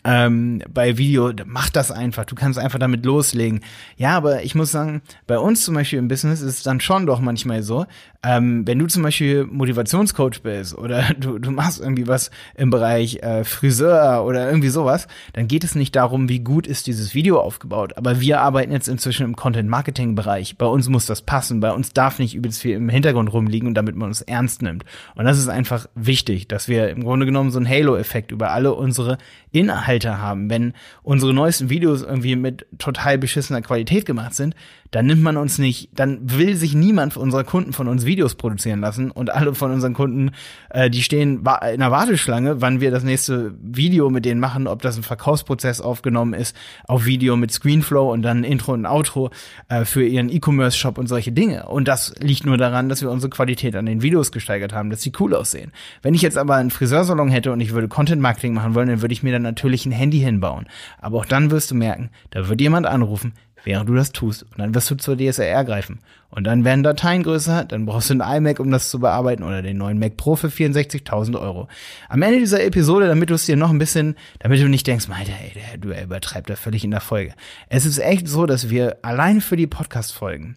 ähm, 0.03 0.61
bei 0.69 0.97
Video, 0.97 1.31
mach 1.45 1.69
das 1.69 1.91
einfach, 1.91 2.25
du 2.25 2.35
kannst 2.35 2.59
einfach 2.59 2.79
damit 2.79 3.05
loslegen. 3.05 3.61
Ja, 3.97 4.17
aber 4.17 4.43
ich 4.43 4.55
muss 4.55 4.71
sagen, 4.71 5.01
bei 5.27 5.37
uns 5.37 5.63
zum 5.63 5.75
Beispiel 5.75 5.99
im 5.99 6.07
Business 6.07 6.41
ist 6.41 6.57
es 6.57 6.63
dann 6.63 6.79
schon 6.79 7.05
doch 7.05 7.19
manchmal 7.19 7.63
so, 7.63 7.85
ähm, 8.23 8.67
wenn 8.67 8.77
du 8.77 8.87
zum 8.87 9.03
Beispiel 9.03 9.45
Motivationscoach 9.45 10.41
bist 10.43 10.77
oder 10.77 11.03
du, 11.19 11.39
du 11.39 11.51
machst 11.51 11.79
irgendwie 11.79 12.07
was 12.07 12.31
im 12.55 12.69
Bereich 12.69 13.17
äh, 13.23 13.43
Friseur 13.43 14.23
oder 14.25 14.47
irgendwie 14.47 14.69
sowas, 14.69 15.07
dann 15.33 15.47
geht 15.47 15.63
es 15.63 15.75
nicht 15.75 15.95
darum, 15.95 16.29
wie 16.29 16.39
gut 16.39 16.67
ist 16.67 16.87
dieses 16.87 17.13
Video 17.15 17.39
aufgebaut. 17.39 17.97
Aber 17.97 18.21
wir 18.21 18.41
arbeiten 18.41 18.71
jetzt 18.71 18.87
inzwischen 18.87 19.23
im 19.23 19.35
Content-Marketing-Bereich. 19.35 20.57
Bei 20.57 20.67
uns 20.67 20.87
muss 20.89 21.05
das 21.05 21.21
passen. 21.21 21.59
Bei 21.59 21.71
uns 21.71 21.93
darf 21.93 22.19
nicht 22.19 22.35
übelst 22.35 22.61
viel 22.61 22.75
im 22.75 22.89
Hintergrund 22.89 23.33
rumliegen 23.33 23.67
und 23.67 23.75
damit 23.75 23.95
man 23.95 24.09
uns 24.09 24.21
ernst 24.21 24.61
nimmt. 24.61 24.85
Und 25.15 25.25
das 25.25 25.37
ist 25.37 25.49
einfach 25.49 25.87
wichtig, 25.95 26.47
dass 26.47 26.67
wir 26.67 26.89
im 26.89 27.03
Grunde 27.03 27.25
genommen 27.25 27.51
so 27.51 27.59
einen 27.59 27.69
Halo-Effekt 27.69 28.31
über 28.31 28.51
alle 28.51 28.73
unsere 28.73 29.17
Inhalte 29.51 29.80
haben. 30.19 30.49
Wenn 30.49 30.73
unsere 31.03 31.33
neuesten 31.33 31.69
Videos 31.69 32.01
irgendwie 32.01 32.35
mit 32.35 32.65
total 32.77 33.17
beschissener 33.17 33.61
Qualität 33.61 34.05
gemacht 34.05 34.33
sind, 34.33 34.55
dann 34.91 35.05
nimmt 35.05 35.23
man 35.23 35.37
uns 35.37 35.57
nicht, 35.57 35.89
dann 35.95 36.19
will 36.21 36.55
sich 36.55 36.75
niemand 36.75 37.15
unserer 37.15 37.45
Kunden 37.45 37.71
von 37.71 37.87
uns 37.87 38.05
Videos 38.05 38.35
produzieren 38.35 38.81
lassen 38.81 39.09
und 39.09 39.33
alle 39.33 39.55
von 39.55 39.71
unseren 39.71 39.93
Kunden, 39.93 40.31
äh, 40.69 40.89
die 40.89 41.01
stehen 41.01 41.45
in 41.73 41.79
der 41.79 41.91
Warteschlange, 41.91 42.61
wann 42.61 42.81
wir 42.81 42.91
das 42.91 43.03
nächste 43.03 43.55
Video 43.61 44.09
mit 44.09 44.25
denen 44.25 44.41
machen, 44.41 44.67
ob 44.67 44.81
das 44.81 44.97
ein 44.97 45.03
Verkaufsprozess 45.03 45.79
aufgenommen 45.79 46.33
ist, 46.33 46.55
auf 46.87 47.05
Video 47.05 47.37
mit 47.37 47.51
Screenflow 47.51 48.11
und 48.11 48.21
dann 48.21 48.43
Intro 48.43 48.73
und 48.73 48.85
Outro 48.85 49.31
äh, 49.69 49.85
für 49.85 50.05
ihren 50.05 50.29
E-Commerce-Shop 50.29 50.97
und 50.97 51.07
solche 51.07 51.31
Dinge. 51.31 51.67
Und 51.67 51.87
das 51.87 52.13
liegt 52.19 52.45
nur 52.45 52.57
daran, 52.57 52.89
dass 52.89 53.01
wir 53.01 53.09
unsere 53.09 53.29
Qualität 53.29 53.75
an 53.77 53.85
den 53.85 54.01
Videos 54.01 54.33
gesteigert 54.33 54.73
haben, 54.73 54.89
dass 54.89 55.01
sie 55.01 55.13
cool 55.19 55.33
aussehen. 55.33 55.71
Wenn 56.01 56.13
ich 56.13 56.21
jetzt 56.21 56.37
aber 56.37 56.55
einen 56.55 56.69
Friseursalon 56.69 57.29
hätte 57.29 57.53
und 57.53 57.61
ich 57.61 57.71
würde 57.71 57.87
Content-Marketing 57.87 58.53
machen 58.53 58.75
wollen, 58.75 58.89
dann 58.89 59.01
würde 59.01 59.13
ich 59.13 59.23
mir 59.23 59.31
dann 59.31 59.41
natürlich 59.41 59.85
ein 59.85 59.91
Handy 59.93 60.19
hinbauen. 60.19 60.67
Aber 60.99 61.19
auch 61.19 61.25
dann 61.25 61.49
wirst 61.49 61.71
du 61.71 61.75
merken, 61.75 62.09
da 62.31 62.49
wird 62.49 62.59
jemand 62.59 62.87
anrufen, 62.87 63.33
während 63.63 63.89
du 63.89 63.95
das 63.95 64.11
tust. 64.11 64.43
Und 64.43 64.59
dann 64.59 64.73
wirst 64.75 64.89
du 64.91 64.95
zur 64.95 65.17
DSLR 65.17 65.63
greifen. 65.63 65.99
Und 66.29 66.45
dann 66.45 66.63
werden 66.63 66.83
Dateien 66.83 67.23
größer, 67.23 67.65
dann 67.65 67.85
brauchst 67.85 68.09
du 68.09 68.13
einen 68.13 68.45
iMac, 68.45 68.59
um 68.59 68.71
das 68.71 68.89
zu 68.89 68.99
bearbeiten, 68.99 69.43
oder 69.43 69.61
den 69.61 69.77
neuen 69.77 69.99
Mac 69.99 70.15
Pro 70.15 70.35
für 70.35 70.47
64.000 70.47 71.39
Euro. 71.39 71.67
Am 72.07 72.21
Ende 72.21 72.39
dieser 72.39 72.63
Episode, 72.63 73.07
damit 73.07 73.29
du 73.29 73.33
es 73.33 73.45
dir 73.45 73.57
noch 73.57 73.69
ein 73.69 73.79
bisschen, 73.79 74.15
damit 74.39 74.61
du 74.61 74.69
nicht 74.69 74.87
denkst, 74.87 75.07
Alter, 75.09 75.33
ey, 75.43 75.51
der, 75.53 75.77
du 75.77 75.89
er 75.89 76.03
übertreibt 76.03 76.49
da 76.49 76.55
völlig 76.55 76.85
in 76.85 76.91
der 76.91 77.01
Folge. 77.01 77.33
Es 77.67 77.85
ist 77.85 77.99
echt 77.99 78.27
so, 78.27 78.45
dass 78.45 78.69
wir 78.69 78.97
allein 79.01 79.41
für 79.41 79.57
die 79.57 79.67
Podcast-Folgen, 79.67 80.55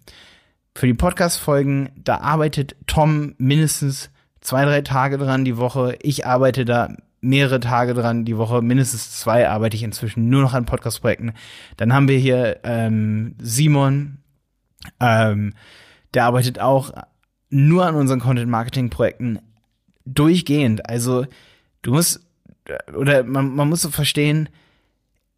für 0.76 0.86
die 0.86 0.94
Podcast-Folgen, 0.94 1.90
da 1.96 2.18
arbeitet 2.18 2.76
Tom 2.86 3.34
mindestens 3.38 4.10
zwei, 4.40 4.64
drei 4.64 4.82
Tage 4.82 5.18
dran 5.18 5.44
die 5.44 5.56
Woche. 5.56 5.96
Ich 6.02 6.26
arbeite 6.26 6.64
da 6.64 6.94
mehrere 7.24 7.60
Tage 7.60 7.94
dran 7.94 8.24
die 8.24 8.36
Woche, 8.36 8.62
mindestens 8.62 9.18
zwei 9.18 9.48
arbeite 9.48 9.76
ich 9.76 9.82
inzwischen 9.82 10.28
nur 10.28 10.42
noch 10.42 10.54
an 10.54 10.66
Podcast-Projekten. 10.66 11.32
Dann 11.76 11.92
haben 11.92 12.08
wir 12.08 12.18
hier 12.18 12.60
ähm, 12.64 13.34
Simon, 13.40 14.18
ähm, 15.00 15.54
der 16.12 16.24
arbeitet 16.24 16.60
auch 16.60 16.92
nur 17.50 17.86
an 17.86 17.94
unseren 17.94 18.20
Content-Marketing-Projekten 18.20 19.38
durchgehend. 20.04 20.88
Also 20.88 21.26
du 21.82 21.92
musst, 21.92 22.20
oder 22.96 23.24
man, 23.24 23.54
man 23.54 23.68
muss 23.68 23.82
so 23.82 23.90
verstehen, 23.90 24.48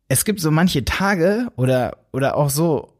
es 0.08 0.24
gibt 0.24 0.40
so 0.40 0.50
manche 0.50 0.84
Tage 0.84 1.48
oder, 1.56 1.98
oder 2.12 2.36
auch 2.36 2.50
so, 2.50 2.92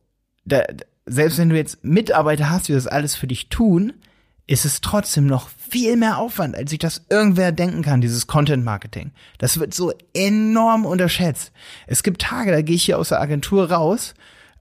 da, 0.45 0.63
selbst 1.07 1.39
wenn 1.39 1.49
du 1.49 1.57
jetzt 1.57 1.85
Mitarbeiter 1.85 2.51
hast, 2.51 2.69
die 2.69 2.73
das 2.73 2.87
alles 2.87 3.15
für 3.15 3.27
dich 3.27 3.49
tun, 3.49 3.93
ist 4.47 4.65
es 4.65 4.81
trotzdem 4.81 5.27
noch 5.27 5.49
viel 5.49 5.97
mehr 5.97 6.19
Aufwand, 6.19 6.55
als 6.55 6.71
sich 6.71 6.79
das 6.79 7.03
irgendwer 7.11 7.51
denken 7.53 7.83
kann, 7.83 8.01
dieses 8.01 8.27
Content 8.27 8.65
Marketing. 8.65 9.11
Das 9.39 9.59
wird 9.59 9.75
so 9.75 9.93
enorm 10.15 10.87
unterschätzt. 10.87 11.53
Es 11.87 12.03
gibt 12.03 12.23
Tage, 12.23 12.53
da 12.53 12.63
gehe 12.63 12.77
ich 12.77 12.85
hier 12.85 12.99
aus 12.99 13.09
der 13.09 13.21
Agentur 13.21 13.71
raus, 13.71 14.15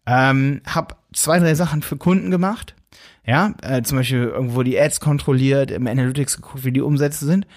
ähm, 0.07 0.61
habe 0.65 0.95
zwei, 1.13 1.39
drei 1.39 1.53
Sachen 1.53 1.83
für 1.83 1.97
Kunden 1.97 2.31
gemacht, 2.31 2.75
ja, 3.25 3.53
äh, 3.61 3.83
zum 3.83 3.97
Beispiel 3.99 4.23
irgendwo 4.23 4.63
die 4.63 4.79
Ads 4.79 4.99
kontrolliert, 4.99 5.71
im 5.71 5.87
Analytics 5.87 6.37
geguckt, 6.37 6.63
wie 6.63 6.71
die 6.71 6.81
Umsätze 6.81 7.25
sind. 7.25 7.47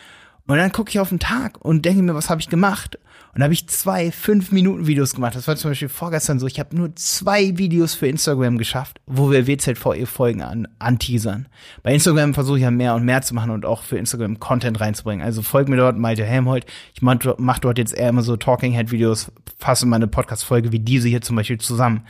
Und 0.47 0.57
dann 0.57 0.73
gucke 0.73 0.91
ich 0.91 1.01
auf 1.01 1.11
den 1.11 1.19
Tag 1.19 1.59
und 1.63 1.85
denke 1.85 2.03
mir, 2.03 2.15
was 2.15 2.31
habe 2.31 2.41
ich 2.41 2.49
gemacht? 2.49 2.99
Und 3.39 3.43
da 3.43 3.45
habe 3.45 3.55
ich 3.55 3.69
zwei 3.69 4.11
fünf 4.11 4.51
Minuten 4.51 4.89
Videos 4.89 5.15
gemacht. 5.15 5.37
Das 5.37 5.47
war 5.47 5.55
zum 5.55 5.71
Beispiel 5.71 5.89
vorgestern 5.89 6.41
so. 6.41 6.49
Ich 6.49 6.59
habe 6.59 6.75
nur 6.75 6.97
zwei 6.97 7.57
Videos 7.57 7.95
für 7.95 8.09
Instagram 8.09 8.59
geschafft, 8.59 9.01
wo 9.07 9.31
wir 9.31 9.47
WZVE 9.47 10.07
Folgen 10.07 10.43
an 10.43 10.67
anteasern. 10.81 11.47
Bei 11.85 11.95
Instagram 11.95 12.35
versuche 12.35 12.57
ich 12.57 12.65
ja 12.65 12.73
mehr 12.73 12.97
und 12.97 13.05
mehr 13.05 13.23
zu 13.23 13.37
machen 13.37 13.53
und 13.53 13.65
auch 13.65 13.85
für 13.85 13.97
Instagram 13.97 14.41
Content 14.41 14.81
reinzubringen. 14.81 15.25
Also 15.25 15.43
folgt 15.43 15.69
mir 15.69 15.77
dort 15.77 15.97
Malte 15.97 16.25
Helmholt. 16.25 16.67
Ich 16.95 17.01
mache 17.01 17.37
mach 17.39 17.61
dort 17.61 17.79
jetzt 17.79 17.95
eher 17.95 18.09
immer 18.09 18.23
so 18.23 18.37
Talking 18.37 18.73
Head 18.73 18.91
Videos, 18.91 19.31
fasse 19.57 19.87
meine 19.87 20.09
Podcast 20.09 20.45
Folge 20.45 20.73
wie 20.73 20.81
diese 20.81 21.07
hier 21.07 21.21
zum 21.21 21.37
Beispiel 21.37 21.59
zusammen. 21.59 22.03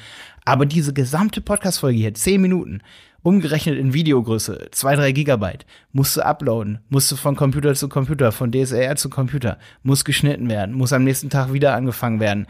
Aber 0.47 0.65
diese 0.65 0.95
gesamte 0.95 1.43
Podcast 1.43 1.81
Folge 1.81 1.99
hier, 1.99 2.15
zehn 2.15 2.41
Minuten, 2.41 2.81
umgerechnet 3.23 3.79
in 3.79 3.95
Videogröße, 3.95 4.69
zwei 4.71 4.97
drei 4.97 5.13
Gigabyte, 5.13 5.67
musste 5.93 6.25
uploaden, 6.25 6.81
musste 6.89 7.17
von 7.17 7.37
Computer 7.37 7.75
zu 7.75 7.89
Computer, 7.89 8.33
von 8.33 8.53
DSLR 8.53 8.97
zu 8.97 9.11
Computer, 9.11 9.59
muss 9.83 10.05
geschnitten 10.05 10.49
werden, 10.49 10.75
muss 10.75 10.93
am 10.93 11.05
nächsten 11.05 11.31
Tag 11.31 11.53
wieder 11.53 11.75
angefangen 11.75 12.21
werden. 12.21 12.47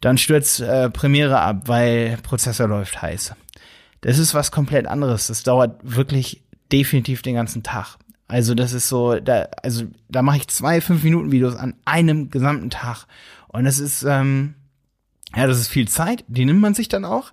Dann 0.00 0.18
stürzt 0.18 0.60
äh, 0.60 0.90
Premiere 0.90 1.40
ab, 1.40 1.62
weil 1.66 2.18
Prozessor 2.22 2.68
läuft 2.68 3.00
heiß. 3.00 3.34
Das 4.00 4.18
ist 4.18 4.34
was 4.34 4.50
komplett 4.50 4.86
anderes. 4.86 5.26
Das 5.26 5.42
dauert 5.42 5.78
wirklich 5.82 6.42
definitiv 6.72 7.22
den 7.22 7.34
ganzen 7.34 7.62
Tag. 7.62 7.98
Also 8.26 8.54
das 8.54 8.72
ist 8.72 8.88
so, 8.88 9.18
da, 9.18 9.48
also 9.62 9.84
da 10.08 10.22
mache 10.22 10.38
ich 10.38 10.48
zwei 10.48 10.80
fünf 10.80 11.02
Minuten 11.02 11.32
Videos 11.32 11.56
an 11.56 11.74
einem 11.84 12.30
gesamten 12.30 12.70
Tag 12.70 13.06
und 13.48 13.64
das 13.64 13.80
ist, 13.80 14.04
ähm, 14.04 14.54
ja, 15.34 15.46
das 15.46 15.58
ist 15.58 15.68
viel 15.68 15.88
Zeit. 15.88 16.24
Die 16.28 16.44
nimmt 16.44 16.60
man 16.60 16.74
sich 16.74 16.88
dann 16.88 17.04
auch 17.04 17.32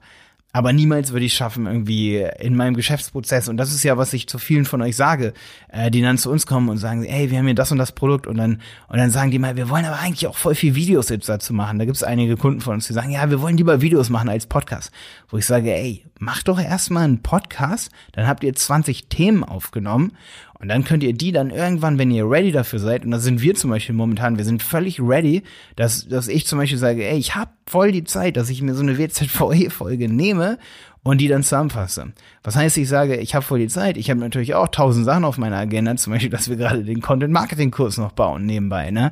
aber 0.57 0.73
niemals 0.73 1.11
würde 1.11 1.27
ich 1.27 1.35
schaffen, 1.35 1.67
irgendwie 1.67 2.27
in 2.39 2.55
meinem 2.55 2.73
Geschäftsprozess, 2.73 3.47
und 3.47 3.57
das 3.57 3.71
ist 3.71 3.83
ja, 3.83 3.95
was 3.95 4.11
ich 4.13 4.27
zu 4.27 4.39
vielen 4.39 4.65
von 4.65 4.81
euch 4.81 4.95
sage, 4.95 5.33
äh, 5.69 5.91
die 5.91 6.01
dann 6.01 6.17
zu 6.17 6.31
uns 6.31 6.47
kommen 6.47 6.69
und 6.69 6.79
sagen, 6.79 7.03
ey, 7.05 7.29
wir 7.29 7.37
haben 7.37 7.45
hier 7.45 7.53
das 7.53 7.71
und 7.71 7.77
das 7.77 7.91
Produkt 7.91 8.25
und 8.25 8.37
dann, 8.37 8.59
und 8.87 8.97
dann 8.97 9.11
sagen 9.11 9.29
die 9.29 9.37
mal, 9.37 9.55
wir 9.55 9.69
wollen 9.69 9.85
aber 9.85 9.99
eigentlich 9.99 10.25
auch 10.25 10.35
voll 10.35 10.55
viel 10.55 10.73
Videos 10.73 11.09
jetzt 11.09 11.29
dazu 11.29 11.53
machen. 11.53 11.77
Da 11.77 11.85
gibt 11.85 11.97
es 11.97 12.01
einige 12.01 12.37
Kunden 12.37 12.61
von 12.61 12.73
uns, 12.73 12.87
die 12.87 12.93
sagen, 12.93 13.11
ja, 13.11 13.29
wir 13.29 13.39
wollen 13.39 13.55
lieber 13.55 13.81
Videos 13.81 14.09
machen 14.09 14.29
als 14.29 14.47
Podcast. 14.47 14.91
Wo 15.29 15.37
ich 15.37 15.45
sage, 15.45 15.71
ey, 15.71 16.03
mach 16.17 16.41
doch 16.41 16.59
erstmal 16.59 17.03
einen 17.03 17.21
Podcast, 17.21 17.91
dann 18.13 18.25
habt 18.25 18.43
ihr 18.43 18.55
20 18.55 19.09
Themen 19.09 19.43
aufgenommen 19.43 20.13
und 20.59 20.69
dann 20.69 20.83
könnt 20.83 21.03
ihr 21.03 21.13
die 21.13 21.31
dann 21.31 21.51
irgendwann, 21.51 21.97
wenn 21.97 22.11
ihr 22.11 22.29
ready 22.29 22.51
dafür 22.51 22.79
seid, 22.79 23.05
und 23.05 23.11
da 23.11 23.19
sind 23.19 23.41
wir 23.41 23.55
zum 23.55 23.69
Beispiel 23.69 23.95
momentan, 23.95 24.37
wir 24.37 24.45
sind 24.45 24.63
völlig 24.63 24.99
ready, 24.99 25.43
dass, 25.75 26.07
dass 26.07 26.27
ich 26.27 26.47
zum 26.47 26.57
Beispiel 26.57 26.79
sage, 26.79 27.07
ey, 27.07 27.17
ich 27.17 27.35
hab 27.35 27.53
voll 27.67 27.91
die 27.91 28.03
Zeit, 28.03 28.37
dass 28.37 28.49
ich 28.49 28.61
mir 28.61 28.73
so 28.73 28.81
eine 28.81 28.97
WZVE-Folge 28.97 30.09
nehme 30.09 30.57
und 31.03 31.19
die 31.19 31.27
dann 31.27 31.43
zusammenfasse. 31.43 32.13
Was 32.43 32.55
heißt, 32.55 32.77
ich 32.77 32.89
sage, 32.89 33.17
ich 33.17 33.35
habe 33.35 33.45
voll 33.45 33.59
die 33.59 33.67
Zeit, 33.67 33.97
ich 33.97 34.09
habe 34.09 34.19
natürlich 34.19 34.55
auch 34.55 34.67
tausend 34.67 35.05
Sachen 35.05 35.25
auf 35.25 35.37
meiner 35.37 35.57
Agenda, 35.57 35.95
zum 35.95 36.13
Beispiel, 36.13 36.31
dass 36.31 36.49
wir 36.49 36.55
gerade 36.55 36.83
den 36.83 37.01
Content-Marketing-Kurs 37.01 37.97
noch 37.97 38.13
bauen 38.13 38.45
nebenbei, 38.45 38.91
ne? 38.91 39.11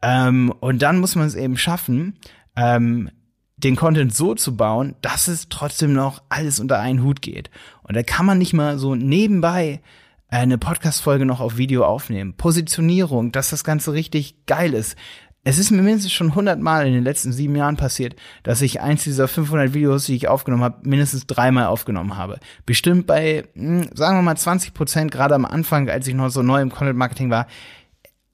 Ähm, 0.00 0.52
und 0.60 0.82
dann 0.82 1.00
muss 1.00 1.16
man 1.16 1.26
es 1.26 1.34
eben 1.34 1.56
schaffen, 1.56 2.18
ähm, 2.56 3.10
den 3.56 3.76
Content 3.76 4.14
so 4.14 4.34
zu 4.34 4.56
bauen, 4.56 4.94
dass 5.00 5.28
es 5.28 5.48
trotzdem 5.48 5.92
noch 5.92 6.22
alles 6.28 6.60
unter 6.60 6.78
einen 6.78 7.02
Hut 7.02 7.22
geht. 7.22 7.50
Und 7.82 7.96
da 7.96 8.02
kann 8.02 8.26
man 8.26 8.38
nicht 8.38 8.52
mal 8.52 8.78
so 8.78 8.94
nebenbei 8.94 9.80
eine 10.34 10.58
Podcast-Folge 10.58 11.26
noch 11.26 11.40
auf 11.40 11.58
Video 11.58 11.84
aufnehmen. 11.84 12.34
Positionierung, 12.36 13.30
dass 13.30 13.50
das 13.50 13.62
Ganze 13.62 13.92
richtig 13.92 14.46
geil 14.46 14.74
ist. 14.74 14.96
Es 15.44 15.58
ist 15.58 15.70
mir 15.70 15.82
mindestens 15.82 16.12
schon 16.12 16.34
hundertmal 16.34 16.86
in 16.86 16.94
den 16.94 17.04
letzten 17.04 17.32
sieben 17.32 17.54
Jahren 17.54 17.76
passiert, 17.76 18.16
dass 18.42 18.62
ich 18.62 18.80
eins 18.80 19.04
dieser 19.04 19.28
500 19.28 19.74
Videos, 19.74 20.06
die 20.06 20.16
ich 20.16 20.26
aufgenommen 20.26 20.64
habe, 20.64 20.88
mindestens 20.88 21.26
dreimal 21.26 21.66
aufgenommen 21.66 22.16
habe. 22.16 22.40
Bestimmt 22.66 23.06
bei, 23.06 23.44
hm, 23.54 23.90
sagen 23.94 24.18
wir 24.18 24.22
mal 24.22 24.36
20 24.36 24.74
Prozent, 24.74 25.12
gerade 25.12 25.34
am 25.34 25.44
Anfang, 25.44 25.88
als 25.88 26.08
ich 26.08 26.14
noch 26.14 26.30
so 26.30 26.42
neu 26.42 26.62
im 26.62 26.70
Content 26.70 26.98
Marketing 26.98 27.30
war. 27.30 27.46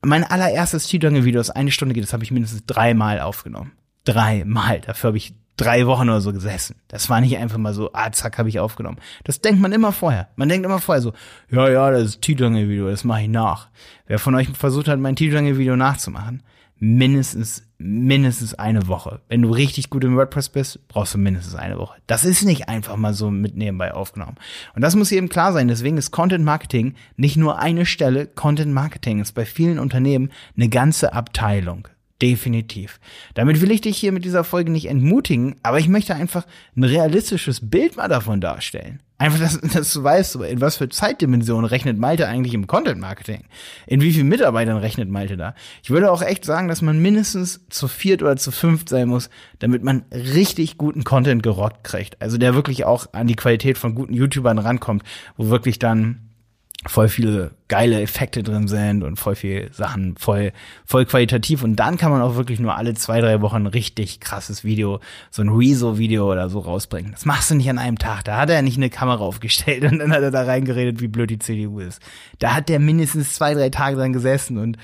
Mein 0.02 0.24
allererstes 0.24 0.86
Titeljange-Video, 0.86 1.40
das 1.40 1.50
eine 1.50 1.72
Stunde 1.72 1.94
geht, 1.94 2.04
das 2.04 2.12
habe 2.12 2.24
ich 2.24 2.30
mindestens 2.30 2.64
dreimal 2.64 3.20
aufgenommen. 3.20 3.72
Dreimal. 4.04 4.80
Dafür 4.80 5.08
habe 5.08 5.18
ich 5.18 5.34
drei 5.60 5.86
Wochen 5.86 6.08
oder 6.08 6.20
so 6.20 6.32
gesessen. 6.32 6.76
Das 6.88 7.10
war 7.10 7.20
nicht 7.20 7.36
einfach 7.36 7.58
mal 7.58 7.74
so, 7.74 7.90
ah, 7.92 8.10
zack, 8.12 8.38
habe 8.38 8.48
ich 8.48 8.58
aufgenommen. 8.58 8.98
Das 9.24 9.40
denkt 9.40 9.60
man 9.60 9.72
immer 9.72 9.92
vorher. 9.92 10.28
Man 10.36 10.48
denkt 10.48 10.64
immer 10.64 10.80
vorher 10.80 11.02
so, 11.02 11.12
ja, 11.50 11.68
ja, 11.68 11.90
das 11.90 12.02
ist 12.04 12.22
Titeljange-Video, 12.22 12.88
das 12.88 13.04
mache 13.04 13.22
ich 13.22 13.28
nach. 13.28 13.68
Wer 14.06 14.18
von 14.18 14.34
euch 14.34 14.48
versucht 14.50 14.88
hat, 14.88 14.98
mein 14.98 15.16
Titeljange-Video 15.16 15.76
nachzumachen, 15.76 16.42
mindestens, 16.78 17.62
mindestens 17.78 18.54
eine 18.54 18.88
Woche. 18.88 19.20
Wenn 19.28 19.42
du 19.42 19.50
richtig 19.50 19.90
gut 19.90 20.02
im 20.02 20.16
WordPress 20.16 20.48
bist, 20.48 20.88
brauchst 20.88 21.14
du 21.14 21.18
mindestens 21.18 21.54
eine 21.54 21.78
Woche. 21.78 22.00
Das 22.06 22.24
ist 22.24 22.44
nicht 22.44 22.68
einfach 22.68 22.96
mal 22.96 23.12
so 23.12 23.30
mit 23.30 23.54
nebenbei 23.54 23.92
aufgenommen. 23.92 24.36
Und 24.74 24.80
das 24.82 24.96
muss 24.96 25.12
eben 25.12 25.28
klar 25.28 25.52
sein. 25.52 25.68
Deswegen 25.68 25.98
ist 25.98 26.10
Content 26.10 26.44
Marketing 26.44 26.94
nicht 27.16 27.36
nur 27.36 27.58
eine 27.58 27.84
Stelle. 27.84 28.26
Content 28.26 28.72
Marketing 28.72 29.20
ist 29.20 29.32
bei 29.32 29.44
vielen 29.44 29.78
Unternehmen 29.78 30.30
eine 30.56 30.68
ganze 30.68 31.12
Abteilung. 31.12 31.86
Definitiv. 32.22 33.00
Damit 33.34 33.60
will 33.62 33.70
ich 33.70 33.80
dich 33.80 33.96
hier 33.96 34.12
mit 34.12 34.24
dieser 34.24 34.44
Folge 34.44 34.70
nicht 34.70 34.88
entmutigen, 34.88 35.56
aber 35.62 35.78
ich 35.78 35.88
möchte 35.88 36.14
einfach 36.14 36.46
ein 36.76 36.84
realistisches 36.84 37.70
Bild 37.70 37.96
mal 37.96 38.08
davon 38.08 38.40
darstellen. 38.40 39.00
Einfach, 39.16 39.38
dass, 39.38 39.60
dass 39.60 39.92
du 39.92 40.02
weißt, 40.02 40.36
in 40.36 40.60
was 40.60 40.76
für 40.76 40.88
Zeitdimensionen 40.88 41.66
rechnet 41.66 41.98
Malte 41.98 42.26
eigentlich 42.26 42.54
im 42.54 42.66
Content 42.66 43.00
Marketing? 43.00 43.44
In 43.86 44.00
wie 44.00 44.12
vielen 44.12 44.28
Mitarbeitern 44.28 44.78
rechnet 44.78 45.10
Malte 45.10 45.36
da? 45.36 45.54
Ich 45.82 45.90
würde 45.90 46.10
auch 46.10 46.22
echt 46.22 46.44
sagen, 46.44 46.68
dass 46.68 46.80
man 46.80 47.00
mindestens 47.00 47.60
zu 47.68 47.86
viert 47.88 48.22
oder 48.22 48.36
zu 48.36 48.50
fünft 48.50 48.88
sein 48.88 49.08
muss, 49.08 49.28
damit 49.58 49.82
man 49.82 50.04
richtig 50.10 50.78
guten 50.78 51.04
Content 51.04 51.42
gerockt 51.42 51.84
kriegt. 51.84 52.20
Also 52.20 52.38
der 52.38 52.54
wirklich 52.54 52.84
auch 52.84 53.12
an 53.12 53.26
die 53.26 53.36
Qualität 53.36 53.76
von 53.76 53.94
guten 53.94 54.14
YouTubern 54.14 54.58
rankommt, 54.58 55.04
wo 55.36 55.48
wirklich 55.48 55.78
dann 55.78 56.29
voll 56.86 57.08
viele 57.08 57.50
geile 57.68 58.00
Effekte 58.00 58.42
drin 58.42 58.66
sind 58.66 59.02
und 59.02 59.16
voll 59.16 59.34
viel 59.34 59.70
Sachen 59.72 60.16
voll 60.16 60.52
voll 60.86 61.04
qualitativ. 61.04 61.62
Und 61.62 61.76
dann 61.76 61.98
kann 61.98 62.10
man 62.10 62.22
auch 62.22 62.36
wirklich 62.36 62.58
nur 62.58 62.76
alle 62.76 62.94
zwei 62.94 63.20
drei 63.20 63.42
Wochen 63.42 63.56
ein 63.56 63.66
richtig 63.66 64.20
krasses 64.20 64.64
Video 64.64 65.00
so 65.30 65.42
ein 65.42 65.50
Rezo 65.50 65.98
Video 65.98 66.30
oder 66.30 66.48
so 66.48 66.60
rausbringen. 66.60 67.12
Das 67.12 67.26
machst 67.26 67.50
du 67.50 67.54
nicht 67.54 67.68
an 67.68 67.78
einem 67.78 67.98
Tag. 67.98 68.24
Da 68.24 68.38
hat 68.38 68.50
er 68.50 68.62
nicht 68.62 68.78
eine 68.78 68.88
Kamera 68.88 69.22
aufgestellt 69.22 69.84
und 69.92 69.98
dann 69.98 70.12
hat 70.12 70.22
er 70.22 70.30
da 70.30 70.44
reingeredet 70.44 71.00
wie 71.00 71.08
blöd 71.08 71.30
die 71.30 71.38
CDU 71.38 71.80
ist. 71.80 72.00
Da 72.38 72.54
hat 72.54 72.70
der 72.70 72.80
mindestens 72.80 73.34
zwei 73.34 73.52
drei 73.52 73.68
Tage 73.68 73.96
dran 73.96 74.14
gesessen 74.14 74.56
und 74.56 74.78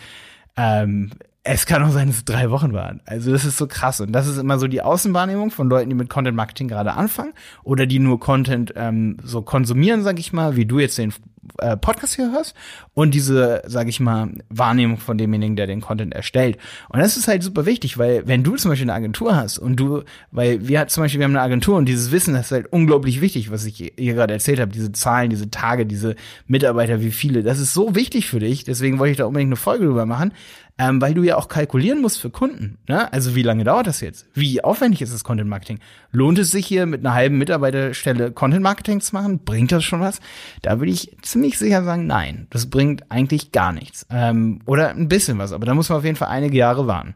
ähm, 0.59 1.11
es 1.49 1.65
kann 1.65 1.83
auch 1.83 1.91
sein, 1.91 2.09
dass 2.09 2.17
es 2.17 2.25
drei 2.25 2.51
Wochen 2.51 2.73
waren. 2.73 3.01
Also 3.07 3.31
das 3.31 3.45
ist 3.45 3.57
so 3.57 3.67
krass. 3.67 4.01
Und 4.01 4.13
das 4.13 4.27
ist 4.27 4.37
immer 4.37 4.59
so 4.59 4.67
die 4.67 4.83
Außenwahrnehmung 4.83 5.51
von 5.51 5.69
Leuten, 5.69 5.89
die 5.89 5.95
mit 5.95 6.09
Content 6.09 6.37
Marketing 6.37 6.67
gerade 6.69 6.95
anfangen 6.95 7.33
oder 7.63 7.87
die 7.87 8.01
nur 8.01 8.19
Content 8.19 8.73
ähm, 8.77 9.17
so 9.23 9.43
konsumieren, 9.43 10.03
sag 10.03 10.19
ich 10.19 10.33
mal, 10.33 10.57
wie 10.57 10.67
du 10.67 10.81
jetzt 10.81 10.99
den 10.99 11.13
äh, 11.59 11.77
Podcast 11.77 12.17
hier 12.17 12.33
hörst 12.33 12.55
und 12.95 13.15
diese, 13.15 13.63
sage 13.67 13.89
ich 13.89 14.01
mal, 14.01 14.31
Wahrnehmung 14.49 14.99
von 14.99 15.19
demjenigen, 15.19 15.55
der 15.55 15.67
den 15.67 15.81
Content 15.81 16.15
erstellt. 16.15 16.59
Und 16.89 16.99
das 16.99 17.17
ist 17.17 17.29
halt 17.29 17.43
super 17.43 17.67
wichtig, 17.67 17.99
weil 17.99 18.27
wenn 18.27 18.43
du 18.43 18.57
zum 18.57 18.71
Beispiel 18.71 18.91
eine 18.91 18.97
Agentur 18.97 19.37
hast 19.37 19.59
und 19.59 19.77
du, 19.77 20.03
weil 20.33 20.67
wir 20.67 20.89
zum 20.89 21.05
Beispiel, 21.05 21.21
wir 21.21 21.25
haben 21.25 21.37
eine 21.37 21.43
Agentur 21.43 21.77
und 21.77 21.87
dieses 21.87 22.11
Wissen, 22.11 22.35
das 22.35 22.47
ist 22.47 22.53
halt 22.53 22.73
unglaublich 22.73 23.21
wichtig, 23.21 23.51
was 23.51 23.65
ich 23.65 23.93
hier 23.97 24.15
gerade 24.15 24.35
erzählt 24.35 24.59
habe, 24.59 24.73
diese 24.73 24.93
Zahlen, 24.93 25.31
diese 25.31 25.51
Tage, 25.51 25.87
diese 25.87 26.17
Mitarbeiter, 26.49 27.01
wie 27.01 27.13
viele, 27.13 27.43
das 27.43 27.61
ist 27.61 27.73
so 27.73 27.95
wichtig 27.95 28.27
für 28.27 28.41
dich, 28.41 28.65
deswegen 28.65 28.99
wollte 28.99 29.13
ich 29.13 29.19
da 29.19 29.27
unbedingt 29.27 29.51
eine 29.51 29.57
Folge 29.57 29.87
drüber 29.87 30.07
machen, 30.07 30.33
ähm, 30.79 31.01
weil 31.01 31.15
du 31.15 31.23
ja 31.23 31.37
auch 31.37 31.49
kalkulieren 31.49 32.03
musst 32.03 32.21
für 32.21 32.31
Kunden. 32.31 32.79
Ne? 32.87 33.11
Also 33.13 33.35
wie 33.35 33.43
lange 33.43 33.65
dauert 33.65 33.87
das 33.87 34.01
jetzt? 34.01 34.27
Wie 34.35 34.63
aufwendig 34.63 35.01
ist 35.01 35.15
das 35.15 35.25
Content 35.25 35.49
Marketing? 35.49 35.79
Lohnt 36.13 36.39
es 36.39 36.51
sich 36.51 36.67
hier 36.67 36.87
mit 36.87 37.01
einer 37.01 37.15
halben 37.15 37.39
Mitarbeiterstelle 37.39 38.31
Content 38.33 38.63
Marketing 38.63 39.01
zu 39.01 39.15
machen? 39.15 39.41
Bringt 39.45 39.73
das 39.73 39.85
schon 39.85 40.01
was? 40.01 40.21
Da 40.63 40.79
würde 40.79 40.93
ich 40.93 41.17
ziemlich 41.23 41.59
sicher 41.59 41.83
sagen, 41.83 42.07
nein, 42.07 42.47
das 42.51 42.69
bringt 42.69 43.11
eigentlich 43.11 43.53
gar 43.53 43.73
nichts. 43.73 44.07
Ähm, 44.11 44.61
oder 44.67 44.91
ein 44.91 45.09
bisschen 45.09 45.39
was, 45.39 45.53
aber 45.53 45.65
da 45.65 45.75
muss 45.75 45.89
man 45.89 45.99
auf 45.99 46.05
jeden 46.05 46.17
Fall 46.17 46.29
einige 46.29 46.59
Jahre 46.59 46.87
warten. 46.87 47.15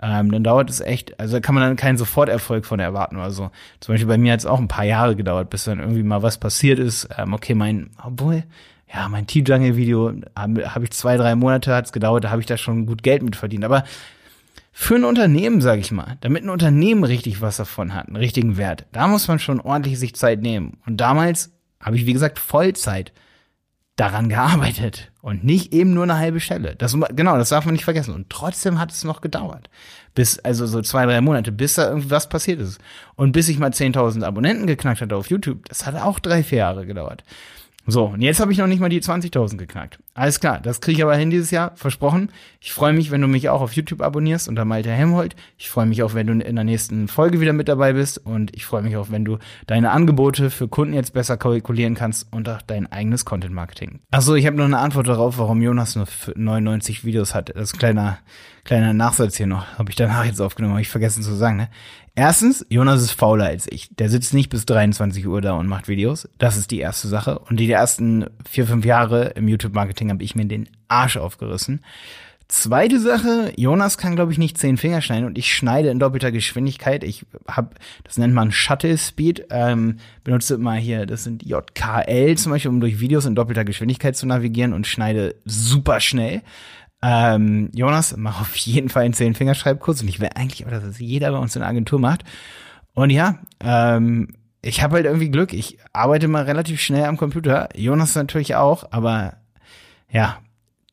Ähm, 0.00 0.32
dann 0.32 0.42
dauert 0.42 0.68
es 0.68 0.80
echt, 0.80 1.20
also 1.20 1.40
kann 1.40 1.54
man 1.54 1.62
dann 1.62 1.76
keinen 1.76 1.96
Soforterfolg 1.96 2.66
von 2.66 2.80
erwarten 2.80 3.16
oder 3.16 3.30
so. 3.30 3.50
Zum 3.78 3.94
Beispiel 3.94 4.08
bei 4.08 4.18
mir 4.18 4.32
hat 4.32 4.40
es 4.40 4.46
auch 4.46 4.58
ein 4.58 4.66
paar 4.66 4.84
Jahre 4.84 5.14
gedauert, 5.14 5.48
bis 5.50 5.64
dann 5.64 5.78
irgendwie 5.78 6.02
mal 6.02 6.22
was 6.22 6.38
passiert 6.38 6.80
ist. 6.80 7.08
Ähm, 7.16 7.34
okay, 7.34 7.54
mein, 7.54 7.90
obwohl, 8.02 8.42
ja, 8.92 9.08
mein 9.08 9.26
T-Jungle-Video 9.26 10.12
habe 10.36 10.74
hab 10.74 10.82
ich 10.82 10.90
zwei, 10.90 11.16
drei 11.16 11.34
Monate 11.34 11.74
hat's 11.74 11.92
gedauert, 11.92 12.24
da 12.24 12.30
habe 12.30 12.40
ich 12.40 12.46
da 12.46 12.56
schon 12.56 12.86
gut 12.86 13.02
Geld 13.02 13.22
mit 13.22 13.36
verdient. 13.36 13.64
Aber 13.64 13.84
für 14.72 14.96
ein 14.96 15.04
Unternehmen, 15.04 15.60
sage 15.60 15.80
ich 15.80 15.92
mal, 15.92 16.16
damit 16.20 16.44
ein 16.44 16.50
Unternehmen 16.50 17.04
richtig 17.04 17.40
was 17.40 17.56
davon 17.56 17.94
hat, 17.94 18.08
einen 18.08 18.16
richtigen 18.16 18.56
Wert, 18.56 18.86
da 18.92 19.06
muss 19.06 19.28
man 19.28 19.38
schon 19.38 19.60
ordentlich 19.60 19.98
sich 19.98 20.14
Zeit 20.14 20.42
nehmen. 20.42 20.78
Und 20.86 20.98
damals 20.98 21.52
habe 21.80 21.96
ich, 21.96 22.06
wie 22.06 22.12
gesagt, 22.12 22.38
Vollzeit 22.38 23.12
daran 23.96 24.28
gearbeitet 24.28 25.10
und 25.20 25.44
nicht 25.44 25.72
eben 25.72 25.94
nur 25.94 26.04
eine 26.04 26.18
halbe 26.18 26.40
Stelle. 26.40 26.74
Das, 26.76 26.96
genau, 27.14 27.36
das 27.36 27.50
darf 27.50 27.64
man 27.64 27.74
nicht 27.74 27.84
vergessen. 27.84 28.14
Und 28.14 28.30
trotzdem 28.30 28.78
hat 28.78 28.90
es 28.90 29.04
noch 29.04 29.20
gedauert. 29.20 29.68
Bis, 30.14 30.38
also 30.38 30.66
so 30.66 30.82
zwei, 30.82 31.06
drei 31.06 31.20
Monate, 31.20 31.52
bis 31.52 31.74
da 31.74 31.88
irgendwas 31.88 32.28
passiert 32.28 32.60
ist. 32.60 32.80
Und 33.14 33.32
bis 33.32 33.48
ich 33.48 33.58
mal 33.58 33.70
10.000 33.70 34.24
Abonnenten 34.24 34.66
geknackt 34.66 35.00
hatte 35.00 35.16
auf 35.16 35.30
YouTube, 35.30 35.66
das 35.68 35.86
hat 35.86 35.94
auch 35.96 36.18
drei, 36.18 36.42
vier 36.42 36.58
Jahre 36.58 36.86
gedauert. 36.86 37.24
So, 37.86 38.04
und 38.04 38.20
jetzt 38.22 38.40
habe 38.40 38.52
ich 38.52 38.58
noch 38.58 38.66
nicht 38.68 38.80
mal 38.80 38.88
die 38.88 39.00
20.000 39.00 39.56
geknackt. 39.56 39.98
Alles 40.14 40.40
klar, 40.40 40.60
das 40.60 40.82
kriege 40.82 40.98
ich 40.98 41.02
aber 41.02 41.16
hin 41.16 41.30
dieses 41.30 41.50
Jahr, 41.50 41.72
versprochen. 41.74 42.30
Ich 42.60 42.74
freue 42.74 42.92
mich, 42.92 43.10
wenn 43.10 43.22
du 43.22 43.28
mich 43.28 43.48
auch 43.48 43.62
auf 43.62 43.72
YouTube 43.72 44.02
abonnierst 44.02 44.46
unter 44.46 44.66
Malte 44.66 44.90
Helmholt. 44.90 45.34
Ich 45.56 45.70
freue 45.70 45.86
mich 45.86 46.02
auch, 46.02 46.12
wenn 46.12 46.26
du 46.26 46.34
in 46.34 46.54
der 46.54 46.64
nächsten 46.64 47.08
Folge 47.08 47.40
wieder 47.40 47.54
mit 47.54 47.66
dabei 47.66 47.94
bist 47.94 48.18
und 48.18 48.54
ich 48.54 48.66
freue 48.66 48.82
mich 48.82 48.98
auch, 48.98 49.10
wenn 49.10 49.24
du 49.24 49.38
deine 49.66 49.90
Angebote 49.90 50.50
für 50.50 50.68
Kunden 50.68 50.92
jetzt 50.92 51.14
besser 51.14 51.38
kalkulieren 51.38 51.94
kannst 51.94 52.30
und 52.30 52.46
auch 52.50 52.60
dein 52.60 52.92
eigenes 52.92 53.24
Content 53.24 53.54
Marketing. 53.54 54.00
Achso, 54.10 54.34
ich 54.34 54.46
habe 54.46 54.56
noch 54.58 54.66
eine 54.66 54.78
Antwort 54.78 55.08
darauf, 55.08 55.38
warum 55.38 55.62
Jonas 55.62 55.96
nur 55.96 56.06
99 56.34 57.06
Videos 57.06 57.34
hat. 57.34 57.48
Das 57.48 57.70
ist 57.70 57.74
ein 57.76 57.78
kleiner 57.78 58.18
kleiner 58.64 58.92
Nachsatz 58.92 59.36
hier 59.36 59.46
noch, 59.46 59.66
habe 59.78 59.90
ich 59.90 59.96
danach 59.96 60.24
jetzt 60.24 60.40
aufgenommen, 60.40 60.74
habe 60.74 60.82
ich 60.82 60.88
vergessen 60.88 61.22
zu 61.22 61.34
sagen. 61.34 61.56
Ne? 61.56 61.68
Erstens, 62.14 62.64
Jonas 62.68 63.02
ist 63.02 63.12
fauler 63.12 63.46
als 63.46 63.66
ich. 63.70 63.88
Der 63.96 64.10
sitzt 64.10 64.34
nicht 64.34 64.50
bis 64.50 64.66
23 64.66 65.26
Uhr 65.26 65.40
da 65.40 65.54
und 65.54 65.66
macht 65.66 65.88
Videos. 65.88 66.28
Das 66.38 66.56
ist 66.56 66.70
die 66.70 66.78
erste 66.78 67.08
Sache. 67.08 67.38
Und 67.38 67.58
die 67.58 67.70
ersten 67.70 68.26
vier, 68.48 68.66
fünf 68.66 68.84
Jahre 68.84 69.28
im 69.30 69.48
YouTube-Marketing 69.48 70.01
habe 70.10 70.22
ich 70.22 70.34
mir 70.34 70.46
den 70.46 70.68
Arsch 70.88 71.16
aufgerissen. 71.16 71.80
Zweite 72.48 73.00
Sache, 73.00 73.50
Jonas 73.56 73.96
kann, 73.96 74.14
glaube 74.14 74.30
ich, 74.30 74.36
nicht 74.36 74.58
zehn 74.58 74.76
Finger 74.76 75.00
schneiden 75.00 75.24
und 75.24 75.38
ich 75.38 75.54
schneide 75.54 75.88
in 75.88 75.98
doppelter 75.98 76.30
Geschwindigkeit. 76.30 77.02
Ich 77.02 77.24
habe, 77.48 77.70
das 78.04 78.18
nennt 78.18 78.34
man 78.34 78.52
Shuttle 78.52 78.98
Speed, 78.98 79.46
ähm, 79.48 79.96
benutze 80.22 80.56
immer 80.56 80.74
hier, 80.74 81.06
das 81.06 81.24
sind 81.24 81.42
JKL 81.44 82.36
zum 82.36 82.52
Beispiel, 82.52 82.70
um 82.70 82.80
durch 82.80 83.00
Videos 83.00 83.24
in 83.24 83.34
doppelter 83.34 83.64
Geschwindigkeit 83.64 84.16
zu 84.16 84.26
navigieren 84.26 84.74
und 84.74 84.86
schneide 84.86 85.36
super 85.46 86.00
schnell. 86.00 86.42
Ähm, 87.00 87.70
Jonas, 87.74 88.16
mach 88.18 88.42
auf 88.42 88.54
jeden 88.56 88.90
Fall 88.90 89.04
einen 89.04 89.14
Zehn-Fingerschreibkurs 89.14 90.02
und 90.02 90.08
ich 90.08 90.20
will 90.20 90.28
eigentlich, 90.34 90.66
aber 90.66 90.72
dass 90.72 90.84
es 90.84 90.98
jeder 90.98 91.32
bei 91.32 91.38
uns 91.38 91.56
in 91.56 91.60
der 91.60 91.70
Agentur 91.70 91.98
macht. 91.98 92.22
Und 92.92 93.08
ja, 93.08 93.38
ähm, 93.60 94.28
ich 94.60 94.82
habe 94.82 94.96
halt 94.96 95.06
irgendwie 95.06 95.30
Glück. 95.30 95.52
Ich 95.52 95.78
arbeite 95.92 96.28
mal 96.28 96.44
relativ 96.44 96.80
schnell 96.80 97.04
am 97.04 97.16
Computer. 97.16 97.70
Jonas 97.74 98.14
natürlich 98.14 98.54
auch, 98.54 98.84
aber 98.92 99.38
ja, 100.12 100.38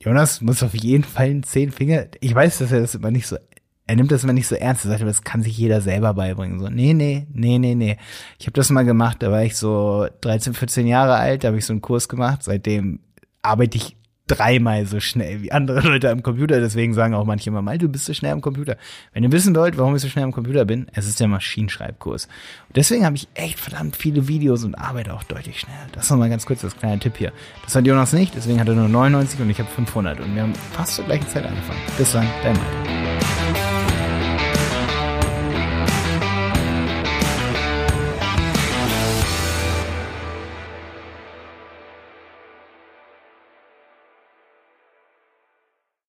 Jonas 0.01 0.41
muss 0.41 0.63
auf 0.63 0.73
jeden 0.73 1.03
Fall 1.03 1.25
einen 1.25 1.43
zehn 1.43 1.71
Finger. 1.71 2.05
Ich 2.21 2.33
weiß, 2.33 2.59
dass 2.59 2.71
er 2.71 2.79
das 2.79 2.95
immer 2.95 3.11
nicht 3.11 3.27
so, 3.27 3.37
er 3.85 3.95
nimmt 3.95 4.11
das 4.11 4.23
immer 4.23 4.33
nicht 4.33 4.47
so 4.47 4.55
ernst. 4.55 4.85
Er 4.85 4.91
sagt, 4.91 5.01
das 5.01 5.23
kann 5.23 5.43
sich 5.43 5.57
jeder 5.57 5.81
selber 5.81 6.13
beibringen. 6.13 6.59
So, 6.59 6.69
nee, 6.69 6.93
nee, 6.93 7.27
nee, 7.33 7.57
nee, 7.57 7.75
nee. 7.75 7.97
Ich 8.39 8.45
habe 8.45 8.53
das 8.53 8.69
mal 8.69 8.85
gemacht, 8.85 9.17
da 9.21 9.31
war 9.31 9.43
ich 9.43 9.57
so 9.57 10.07
13, 10.21 10.53
14 10.53 10.87
Jahre 10.87 11.15
alt, 11.15 11.43
da 11.43 11.49
habe 11.49 11.57
ich 11.57 11.65
so 11.65 11.73
einen 11.73 11.81
Kurs 11.81 12.07
gemacht. 12.07 12.43
Seitdem 12.43 12.99
arbeite 13.41 13.77
ich 13.77 13.97
dreimal 14.29 14.85
so 14.85 14.99
schnell 14.99 15.41
wie 15.41 15.51
andere 15.51 15.81
Leute 15.87 16.09
am 16.09 16.23
Computer. 16.23 16.59
Deswegen 16.59 16.93
sagen 16.93 17.13
auch 17.13 17.25
manche 17.25 17.49
immer 17.49 17.61
mal, 17.61 17.77
du 17.77 17.89
bist 17.89 18.05
so 18.05 18.13
schnell 18.13 18.31
am 18.31 18.41
Computer. 18.41 18.77
Wenn 19.13 19.23
ihr 19.23 19.31
wissen 19.31 19.55
wollt, 19.55 19.77
warum 19.77 19.95
ich 19.95 20.01
so 20.01 20.07
schnell 20.07 20.23
am 20.23 20.31
Computer 20.31 20.65
bin, 20.65 20.87
es 20.93 21.07
ist 21.07 21.19
der 21.19 21.27
Maschinenschreibkurs. 21.27 22.25
Und 22.67 22.77
deswegen 22.77 23.05
habe 23.05 23.15
ich 23.15 23.27
echt 23.33 23.59
verdammt 23.59 23.95
viele 23.95 24.27
Videos 24.27 24.63
und 24.63 24.75
arbeite 24.75 25.13
auch 25.13 25.23
deutlich 25.23 25.59
schneller. 25.59 25.87
Das 25.91 26.09
nochmal 26.09 26.29
ganz 26.29 26.45
kurz 26.45 26.61
das 26.61 26.77
kleine 26.77 26.99
Tipp 26.99 27.17
hier. 27.17 27.33
Das 27.63 27.75
hat 27.75 27.85
Jonas 27.85 28.13
nicht, 28.13 28.35
deswegen 28.35 28.59
hat 28.59 28.67
er 28.67 28.75
nur 28.75 28.87
99 28.87 29.39
und 29.39 29.49
ich 29.49 29.59
habe 29.59 29.69
500. 29.69 30.19
Und 30.19 30.35
wir 30.35 30.43
haben 30.43 30.53
fast 30.73 30.95
zur 30.95 31.05
gleichen 31.05 31.27
Zeit 31.27 31.45
angefangen. 31.45 31.79
Bis 31.97 32.11
dann, 32.11 32.27
dein 32.43 32.53
Malte. 32.53 33.08